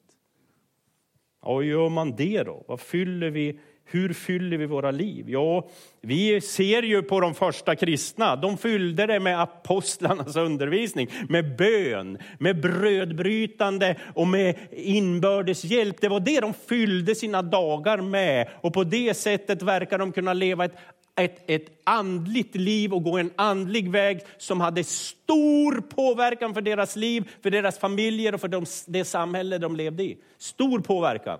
Ja, 1.41 1.55
hur 1.55 1.63
gör 1.63 1.89
man 1.89 2.15
det 2.15 2.43
då? 2.43 2.63
Vad 2.67 2.79
fyller 2.79 3.29
vi 3.29 3.59
hur 3.85 4.13
fyller 4.13 4.57
vi 4.57 4.65
våra 4.65 4.91
liv? 4.91 5.29
Ja, 5.29 5.69
vi 6.01 6.41
ser 6.41 6.83
ju 6.83 7.01
på 7.01 7.19
de 7.19 7.33
första 7.33 7.75
kristna. 7.75 8.35
De 8.35 8.57
fyllde 8.57 9.07
det 9.07 9.19
med 9.19 9.41
apostlarnas 9.41 10.35
undervisning, 10.35 11.07
med 11.29 11.57
bön, 11.57 12.17
med 12.39 12.61
brödbrytande 12.61 13.95
och 14.13 14.27
med 14.27 14.55
inbördes 14.71 15.63
hjälp. 15.63 16.01
Det 16.01 16.07
var 16.07 16.19
det 16.19 16.39
de 16.39 16.53
fyllde 16.53 17.15
sina 17.15 17.41
dagar 17.41 17.97
med 17.97 18.47
och 18.61 18.73
på 18.73 18.83
det 18.83 19.13
sättet 19.13 19.61
verkar 19.61 19.97
de 19.97 20.11
kunna 20.11 20.33
leva 20.33 20.65
ett 20.65 20.75
ett, 21.15 21.43
ett 21.47 21.81
andligt 21.83 22.55
liv 22.55 22.93
och 22.93 23.03
gå 23.03 23.17
en 23.17 23.31
andlig 23.35 23.91
väg 23.91 24.19
som 24.37 24.61
hade 24.61 24.83
stor 24.83 25.81
påverkan 25.81 26.53
för 26.53 26.61
deras 26.61 26.95
liv, 26.95 27.29
för 27.43 27.49
deras 27.49 27.79
familjer 27.79 28.33
och 28.33 28.41
för 28.41 28.47
de, 28.47 28.65
det 28.87 29.05
samhälle 29.05 29.57
de 29.57 29.75
levde 29.75 30.03
i. 30.03 30.17
Stor 30.37 30.79
påverkan. 30.79 31.39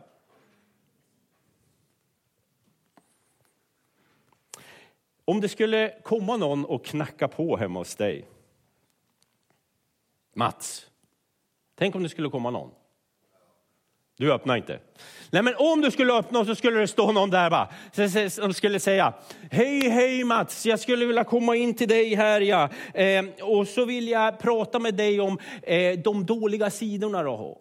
Om 5.26 5.42
det 5.42 5.50
skulle 5.50 5.94
komma 6.04 6.38
någon 6.38 6.66
och 6.66 6.86
knacka 6.86 7.28
på 7.28 7.58
hemma 7.58 7.80
hos 7.80 7.96
dig. 7.96 8.28
Mats, 10.36 10.88
tänk 11.76 11.96
om 11.96 12.04
det 12.04 12.10
skulle 12.10 12.30
komma 12.30 12.50
någon. 12.50 12.72
Du 14.18 14.34
öppnar 14.34 14.58
inte. 14.58 14.80
Nej, 15.32 15.44
men 15.44 15.54
om 15.58 15.82
du 15.82 15.92
skulle 15.92 16.14
öppna 16.14 16.46
så 16.46 16.56
skulle 16.56 16.80
det 16.80 16.88
stå 16.88 17.12
någon 17.12 17.30
där 17.30 17.50
bara, 17.50 17.70
som 18.30 18.54
skulle 18.54 18.80
säga 18.80 19.14
Hej, 19.52 19.90
hej 19.90 20.24
Mats, 20.24 20.66
jag 20.66 20.80
skulle 20.80 21.06
vilja 21.06 21.24
komma 21.24 21.56
in 21.56 21.74
till 21.74 21.88
dig 21.88 22.16
här 22.16 22.42
ja. 22.42 22.70
Eh, 22.94 23.26
och 23.42 23.68
så 23.68 23.86
vill 23.86 24.08
jag 24.08 24.40
prata 24.40 24.80
med 24.80 24.94
dig 24.94 25.20
om 25.20 25.40
eh, 25.64 26.00
de 26.00 26.26
dåliga 26.26 26.70
sidorna 26.70 27.24
du 27.24 27.30
har. 27.30 27.58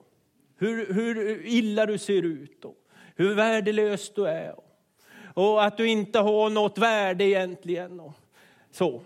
Hur, 0.59 0.95
hur 0.95 1.47
illa 1.47 1.87
du 1.87 1.99
ser 1.99 2.23
ut 2.23 2.65
och 2.65 2.75
hur 3.17 3.35
värdelös 3.35 4.15
du 4.15 4.27
är 4.27 4.55
och 5.41 5.65
att 5.65 5.77
du 5.77 5.89
inte 5.89 6.19
har 6.19 6.51
något 6.51 6.79
värde 6.79 7.25
egentligen. 7.25 8.01
Och 8.01 8.13
så. 8.71 9.03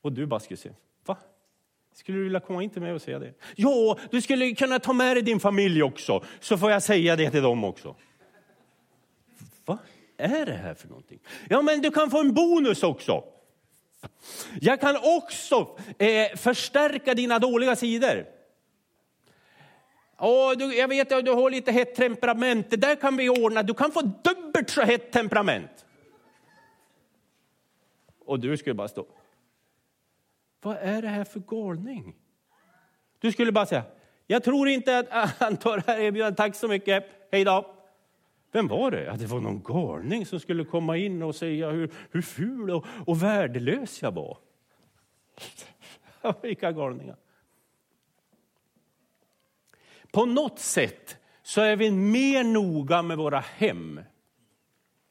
Och 0.00 0.12
du 0.12 0.26
bara 0.26 0.40
skulle 0.40 0.56
säga, 0.56 0.74
va? 1.06 1.16
Skulle 1.92 2.18
du 2.18 2.24
vilja 2.24 2.40
komma 2.40 2.62
in 2.62 2.70
till 2.70 2.82
mig 2.82 2.92
och 2.92 3.02
säga 3.02 3.18
det? 3.18 3.34
Ja, 3.56 3.98
du 4.10 4.22
skulle 4.22 4.54
kunna 4.54 4.78
ta 4.78 4.92
med 4.92 5.16
dig 5.16 5.22
din 5.22 5.40
familj 5.40 5.82
också, 5.82 6.24
så 6.40 6.58
får 6.58 6.70
jag 6.70 6.82
säga 6.82 7.16
det 7.16 7.30
till 7.30 7.42
dem 7.42 7.64
också. 7.64 7.94
Vad 9.64 9.78
är 10.16 10.46
det 10.46 10.52
här 10.52 10.74
för 10.74 10.88
någonting? 10.88 11.18
Ja, 11.48 11.62
men 11.62 11.80
du 11.80 11.90
kan 11.90 12.10
få 12.10 12.20
en 12.20 12.34
bonus 12.34 12.82
också. 12.82 13.24
Jag 14.60 14.80
kan 14.80 14.96
också 14.96 15.78
eh, 15.98 16.36
förstärka 16.36 17.14
dina 17.14 17.38
dåliga 17.38 17.76
sidor. 17.76 18.39
Åh, 20.20 20.52
du, 20.56 20.76
jag 20.76 20.88
vet 20.88 21.12
att 21.12 21.24
du 21.24 21.30
har 21.30 21.50
lite 21.50 21.72
hett 21.72 21.94
temperament, 21.94 22.70
det 22.70 22.76
där 22.76 22.96
kan 22.96 23.16
vi 23.16 23.28
ordna. 23.28 23.62
Du 23.62 23.74
kan 23.74 23.92
få 23.92 24.00
dubbelt 24.00 24.70
så 24.70 24.82
hett 24.82 25.12
temperament. 25.12 25.86
Och 28.24 28.40
du 28.40 28.56
skulle 28.56 28.74
bara 28.74 28.88
stå. 28.88 29.06
Vad 30.62 30.76
är 30.76 31.02
det 31.02 31.08
här 31.08 31.24
för 31.24 31.40
galning? 31.40 32.16
Du 33.18 33.32
skulle 33.32 33.52
bara 33.52 33.66
säga, 33.66 33.82
jag 34.26 34.44
tror 34.44 34.68
inte 34.68 34.98
att 34.98 35.36
han 35.38 35.56
tar 35.56 35.76
det 35.76 35.84
här 35.86 35.98
erbjudandet, 35.98 36.36
tack 36.36 36.54
så 36.54 36.68
mycket, 36.68 37.06
hej 37.32 37.44
då. 37.44 37.76
Vem 38.52 38.68
var 38.68 38.90
det? 38.90 39.04
Ja, 39.04 39.12
det 39.12 39.26
var 39.26 39.40
någon 39.40 39.62
galning 39.62 40.26
som 40.26 40.40
skulle 40.40 40.64
komma 40.64 40.96
in 40.96 41.22
och 41.22 41.34
säga 41.34 41.70
hur, 41.70 41.90
hur 42.10 42.22
ful 42.22 42.70
och, 42.70 42.86
och 43.06 43.22
värdelös 43.22 44.02
jag 44.02 44.12
var. 44.12 44.38
Vilka 46.42 46.72
galningar. 46.72 47.16
På 50.12 50.26
något 50.26 50.58
sätt 50.58 51.16
så 51.42 51.60
är 51.60 51.76
vi 51.76 51.90
mer 51.90 52.44
noga 52.44 53.02
med 53.02 53.16
våra 53.16 53.40
hem 53.40 54.00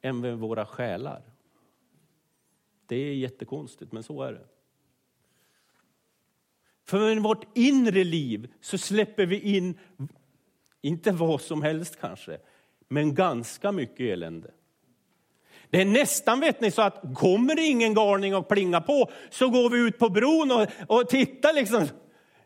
än 0.01 0.19
med 0.19 0.37
våra 0.37 0.65
själar. 0.65 1.21
Det 2.85 2.95
är 2.95 3.13
jättekonstigt, 3.13 3.91
men 3.91 4.03
så 4.03 4.23
är 4.23 4.33
det. 4.33 4.45
För 6.85 7.11
i 7.11 7.19
vårt 7.19 7.57
inre 7.57 8.03
liv 8.03 8.53
så 8.61 8.77
släpper 8.77 9.25
vi 9.25 9.57
in, 9.57 9.79
inte 10.81 11.11
vad 11.11 11.41
som 11.41 11.61
helst 11.61 11.99
kanske, 12.01 12.37
men 12.87 13.15
ganska 13.15 13.71
mycket 13.71 13.99
elände. 13.99 14.51
Det 15.69 15.81
är 15.81 15.85
nästan 15.85 16.39
vet 16.39 16.61
ni, 16.61 16.71
så 16.71 16.81
att 16.81 17.03
kommer 17.15 17.55
det 17.55 17.61
ingen 17.61 17.93
galning 17.93 18.35
och 18.35 18.47
plinga 18.47 18.81
på 18.81 19.11
så 19.29 19.49
går 19.49 19.69
vi 19.69 19.79
ut 19.79 19.97
på 19.97 20.09
bron 20.09 20.51
och, 20.51 20.67
och 20.87 21.09
tittar 21.09 21.53
liksom. 21.53 21.87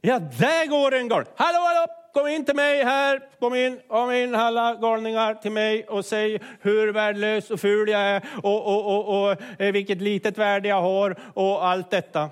Ja, 0.02 0.20
där 0.20 0.68
går 0.68 0.94
en 0.94 1.08
galning. 1.08 1.34
Hallå, 1.36 1.60
hallå! 1.60 2.03
Kom 2.14 2.28
in 2.28 2.46
till 2.46 2.56
mig 2.56 2.84
här, 2.84 3.30
kom 3.40 3.56
in, 3.56 3.80
kom 3.88 4.12
in 4.12 4.36
alla 4.36 4.76
galningar 4.76 5.36
till 5.36 5.52
mig 5.52 5.88
och 5.88 6.06
säg 6.06 6.42
hur 6.62 6.94
värdelös 6.94 7.52
och 7.52 7.60
ful 7.60 7.90
jag 7.90 8.02
är 8.02 8.30
och, 8.44 8.66
och, 8.66 8.86
och, 8.86 9.24
och 9.24 9.62
eh, 9.62 9.72
vilket 9.72 10.02
litet 10.02 10.38
värde 10.38 10.68
jag 10.68 10.82
har 10.82 11.20
och 11.34 11.66
allt 11.66 11.92
detta. 11.92 12.30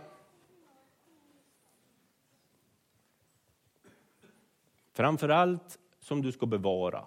Framför 4.93 5.29
allt 5.29 5.79
som 5.99 6.21
du 6.21 6.31
ska 6.31 6.45
bevara, 6.45 7.05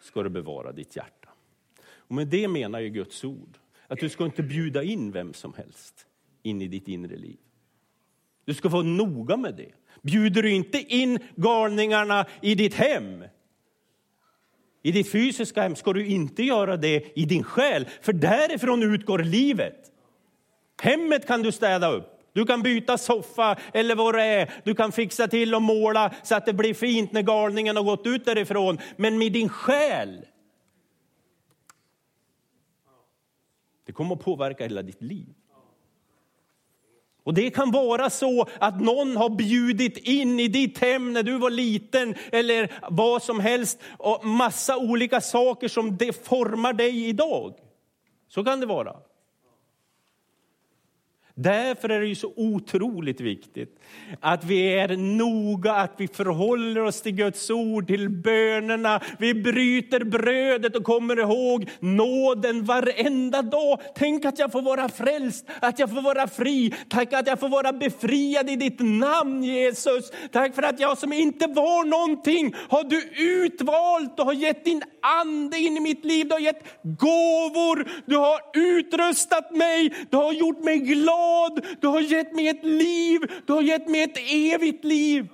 ska 0.00 0.22
du 0.22 0.28
bevara 0.28 0.72
ditt 0.72 0.96
hjärta. 0.96 1.28
Och 1.94 2.14
med 2.14 2.28
det 2.28 2.48
menar 2.48 2.80
ju 2.80 2.88
Guds 2.88 3.24
ord 3.24 3.58
att 3.86 3.98
du 3.98 4.08
ska 4.08 4.24
inte 4.24 4.42
bjuda 4.42 4.82
in 4.82 5.12
vem 5.12 5.34
som 5.34 5.54
helst 5.54 6.06
in 6.42 6.62
i 6.62 6.68
ditt 6.68 6.88
inre 6.88 7.16
liv. 7.16 7.38
Du 8.44 8.54
ska 8.54 8.68
vara 8.68 8.82
noga 8.82 9.36
med 9.36 9.54
det. 9.54 9.72
Bjuder 10.02 10.42
du 10.42 10.50
inte 10.50 10.78
in 10.78 11.18
galningarna 11.36 12.26
i 12.40 12.54
ditt 12.54 12.74
hem, 12.74 13.24
i 14.82 14.92
ditt 14.92 15.12
fysiska 15.12 15.62
hem, 15.62 15.76
ska 15.76 15.92
du 15.92 16.06
inte 16.06 16.42
göra 16.42 16.76
det 16.76 17.18
i 17.18 17.24
din 17.24 17.44
själ, 17.44 17.88
för 18.00 18.12
därifrån 18.12 18.82
utgår 18.82 19.18
livet. 19.18 19.92
Hemmet 20.82 21.26
kan 21.26 21.42
du 21.42 21.52
städa 21.52 21.90
upp. 21.90 22.18
Du 22.32 22.46
kan 22.46 22.62
byta 22.62 22.98
soffa 22.98 23.58
eller 23.74 23.94
vad 23.94 24.14
det 24.14 24.22
är. 24.22 24.52
Du 24.64 24.74
kan 24.74 24.92
fixa 24.92 25.28
till 25.28 25.54
och 25.54 25.62
måla 25.62 26.14
så 26.22 26.34
att 26.34 26.46
det 26.46 26.52
blir 26.52 26.74
fint 26.74 27.12
när 27.12 27.22
galningen 27.22 27.76
har 27.76 27.84
gått 27.84 28.06
ut 28.06 28.24
därifrån. 28.24 28.78
Men 28.96 29.18
med 29.18 29.32
din 29.32 29.48
själ, 29.48 30.26
det 33.86 33.92
kommer 33.92 34.14
att 34.14 34.24
påverka 34.24 34.64
hela 34.64 34.82
ditt 34.82 35.02
liv. 35.02 35.34
Och 37.24 37.34
det 37.34 37.50
kan 37.50 37.70
vara 37.70 38.10
så 38.10 38.46
att 38.58 38.80
någon 38.80 39.16
har 39.16 39.30
bjudit 39.30 39.98
in 39.98 40.40
i 40.40 40.48
ditt 40.48 40.78
hem 40.78 41.12
när 41.12 41.22
du 41.22 41.38
var 41.38 41.50
liten 41.50 42.14
eller 42.32 42.72
vad 42.90 43.22
som 43.22 43.40
helst 43.40 43.78
och 43.98 44.24
massa 44.26 44.76
olika 44.76 45.20
saker 45.20 45.68
som 45.68 45.96
det 45.96 46.26
formar 46.26 46.72
dig 46.72 47.08
idag. 47.08 47.54
Så 48.28 48.44
kan 48.44 48.60
det 48.60 48.66
vara. 48.66 48.96
Därför 51.42 51.88
är 51.88 52.00
det 52.00 52.06
ju 52.06 52.14
så 52.14 52.32
otroligt 52.36 53.20
viktigt 53.20 53.78
att 54.20 54.44
vi 54.44 54.78
är 54.78 54.96
noga, 54.96 55.72
att 55.72 55.94
vi 55.96 56.08
förhåller 56.08 56.80
oss 56.80 57.02
till 57.02 57.12
Guds 57.14 57.50
ord, 57.50 57.86
till 57.86 58.08
bönerna. 58.08 59.00
Vi 59.18 59.34
bryter 59.34 60.04
brödet 60.04 60.76
och 60.76 60.84
kommer 60.84 61.20
ihåg 61.20 61.70
nåden 61.80 62.64
varenda 62.64 63.42
dag. 63.42 63.80
Tänk 63.94 64.24
att 64.24 64.38
jag 64.38 64.52
får 64.52 64.62
vara 64.62 64.88
frälst, 64.88 65.46
att 65.60 65.78
jag 65.78 65.90
får 65.90 66.02
vara 66.02 66.28
fri. 66.28 66.74
Tack 66.88 67.12
att 67.12 67.26
jag 67.26 67.40
får 67.40 67.48
vara 67.48 67.72
befriad 67.72 68.50
i 68.50 68.56
ditt 68.56 68.80
namn 68.80 69.44
Jesus. 69.44 70.12
Tack 70.32 70.54
för 70.54 70.62
att 70.62 70.80
jag 70.80 70.98
som 70.98 71.12
inte 71.12 71.46
var 71.46 71.84
någonting 71.84 72.54
har 72.68 72.84
du 72.84 73.02
utvalt 73.44 74.20
och 74.20 74.26
har 74.26 74.32
gett 74.32 74.64
din 74.64 74.82
ande 75.20 75.58
in 75.58 75.76
i 75.76 75.80
mitt 75.80 76.04
liv. 76.04 76.28
Du 76.28 76.32
har 76.32 76.40
gett 76.40 76.64
gåvor, 76.82 77.90
du 78.06 78.16
har 78.16 78.40
utrustat 78.54 79.56
mig, 79.56 79.94
du 80.10 80.16
har 80.16 80.32
gjort 80.32 80.64
mig 80.64 80.78
glad 80.78 81.31
nåd, 81.32 81.66
du 81.80 81.86
har 81.86 82.00
gett 82.00 82.34
mig 82.34 82.48
ett 82.48 82.64
liv, 82.64 83.20
du 83.46 83.52
har 83.52 83.62
gett 83.62 83.88
mig 83.88 84.02
ett 84.02 84.18
evigt 84.32 84.84
liv. 84.84 85.28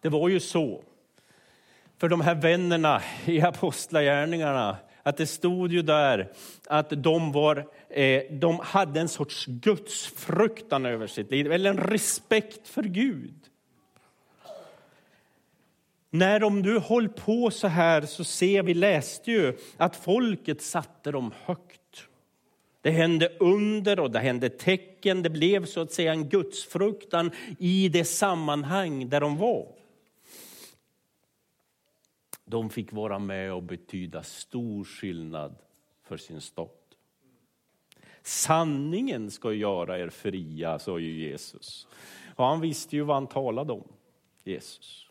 Det 0.00 0.08
var 0.08 0.28
ju 0.28 0.40
så 0.40 0.82
för 1.98 2.08
de 2.08 2.20
här 2.20 2.34
vännerna 2.34 3.02
i 3.26 3.40
Apostlagärningarna 3.40 4.76
att 5.02 5.16
det 5.16 5.26
stod 5.26 5.72
ju 5.72 5.82
där 5.82 6.32
att 6.66 6.90
de, 6.90 7.32
var, 7.32 7.68
eh, 7.90 8.22
de 8.30 8.58
hade 8.58 9.00
en 9.00 9.08
sorts 9.08 9.46
gudsfruktan 9.46 10.86
över 10.86 11.06
sitt 11.06 11.30
liv, 11.30 11.52
eller 11.52 11.70
en 11.70 11.78
respekt 11.78 12.68
för 12.68 12.82
Gud. 12.82 13.47
När 16.10 16.40
de 16.40 16.62
nu 16.62 16.78
höll 16.78 17.08
på 17.08 17.50
så 17.50 17.68
här 17.68 18.02
så 18.02 18.24
ser 18.24 18.62
vi, 18.62 18.74
läste 18.74 19.30
ju, 19.30 19.58
att 19.76 19.96
folket 19.96 20.62
satte 20.62 21.10
dem 21.10 21.32
högt. 21.44 22.08
Det 22.80 22.90
hände 22.90 23.28
under 23.40 24.00
och 24.00 24.10
det 24.10 24.18
hände 24.18 24.48
tecken. 24.48 25.22
Det 25.22 25.30
blev 25.30 25.66
så 25.66 25.80
att 25.80 25.92
säga 25.92 26.12
en 26.12 26.28
gudsfruktan 26.28 27.30
i 27.58 27.88
det 27.88 28.04
sammanhang 28.04 29.08
där 29.08 29.20
de 29.20 29.36
var. 29.36 29.66
De 32.44 32.70
fick 32.70 32.92
vara 32.92 33.18
med 33.18 33.52
och 33.52 33.62
betyda 33.62 34.22
stor 34.22 34.84
skillnad 34.84 35.54
för 36.02 36.16
sin 36.16 36.40
stad. 36.40 36.68
Sanningen 38.22 39.30
ska 39.30 39.52
göra 39.52 39.98
er 39.98 40.08
fria, 40.08 40.78
sa 40.78 40.98
ju 40.98 41.28
Jesus. 41.28 41.86
Och 42.36 42.44
han 42.44 42.60
visste 42.60 42.96
ju 42.96 43.02
vad 43.02 43.16
han 43.16 43.26
talade 43.26 43.72
om, 43.72 43.88
Jesus. 44.44 45.07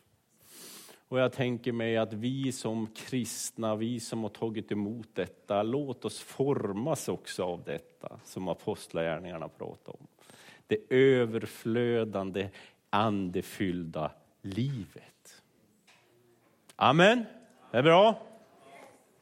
Och 1.08 1.18
jag 1.20 1.32
tänker 1.32 1.72
mig 1.72 1.96
att 1.96 2.12
vi 2.12 2.52
som 2.52 2.86
kristna, 2.86 3.76
vi 3.76 4.00
som 4.00 4.22
har 4.22 4.30
tagit 4.30 4.72
emot 4.72 5.08
detta, 5.12 5.62
låt 5.62 6.04
oss 6.04 6.20
formas 6.20 7.08
också 7.08 7.44
av 7.44 7.62
detta 7.64 8.20
som 8.24 8.48
apostlagärningarna 8.48 9.48
pratar 9.48 9.92
om. 10.00 10.06
Det 10.66 10.78
överflödande, 10.90 12.48
andefyllda 12.90 14.10
livet. 14.42 15.42
Amen. 16.76 17.24
Det 17.70 17.78
är 17.78 17.82
bra. 17.82 18.22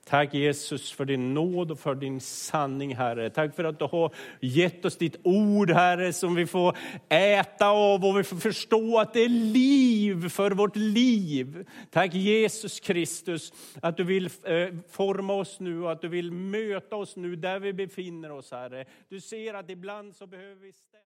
Tack 0.09 0.35
Jesus 0.35 0.93
för 0.93 1.05
din 1.05 1.35
nåd 1.35 1.71
och 1.71 1.79
för 1.79 1.95
din 1.95 2.21
sanning 2.21 2.97
Herre. 2.97 3.31
Tack 3.31 3.55
för 3.55 3.65
att 3.65 3.79
du 3.79 3.85
har 3.85 4.15
gett 4.41 4.85
oss 4.85 4.97
ditt 4.97 5.17
ord 5.23 5.71
Herre 5.71 6.13
som 6.13 6.35
vi 6.35 6.47
får 6.47 6.77
äta 7.09 7.69
av 7.69 8.05
och 8.05 8.19
vi 8.19 8.25
får 8.25 8.37
förstå 8.37 8.99
att 8.99 9.13
det 9.13 9.25
är 9.25 9.29
liv 9.29 10.29
för 10.29 10.51
vårt 10.51 10.77
liv. 10.77 11.67
Tack 11.91 12.15
Jesus 12.15 12.81
Kristus 12.81 13.53
att 13.83 13.97
du 13.97 14.05
vill 14.05 14.25
eh, 14.25 14.69
forma 14.91 15.33
oss 15.33 15.61
nu 15.61 15.83
och 15.83 15.93
att 15.93 16.01
du 16.01 16.09
vill 16.09 16.33
möta 16.33 16.97
oss 16.97 17.17
nu 17.17 17.37
där 17.37 17.59
vi 17.59 17.73
befinner 17.73 18.31
oss 18.31 18.51
Herre. 18.51 18.85
Du 19.09 19.21
ser 19.21 19.55
att 19.55 19.71
ibland 19.71 20.17
så 20.17 20.27
behöver 20.27 20.55
vi 20.55 20.73
ställa 20.73 21.06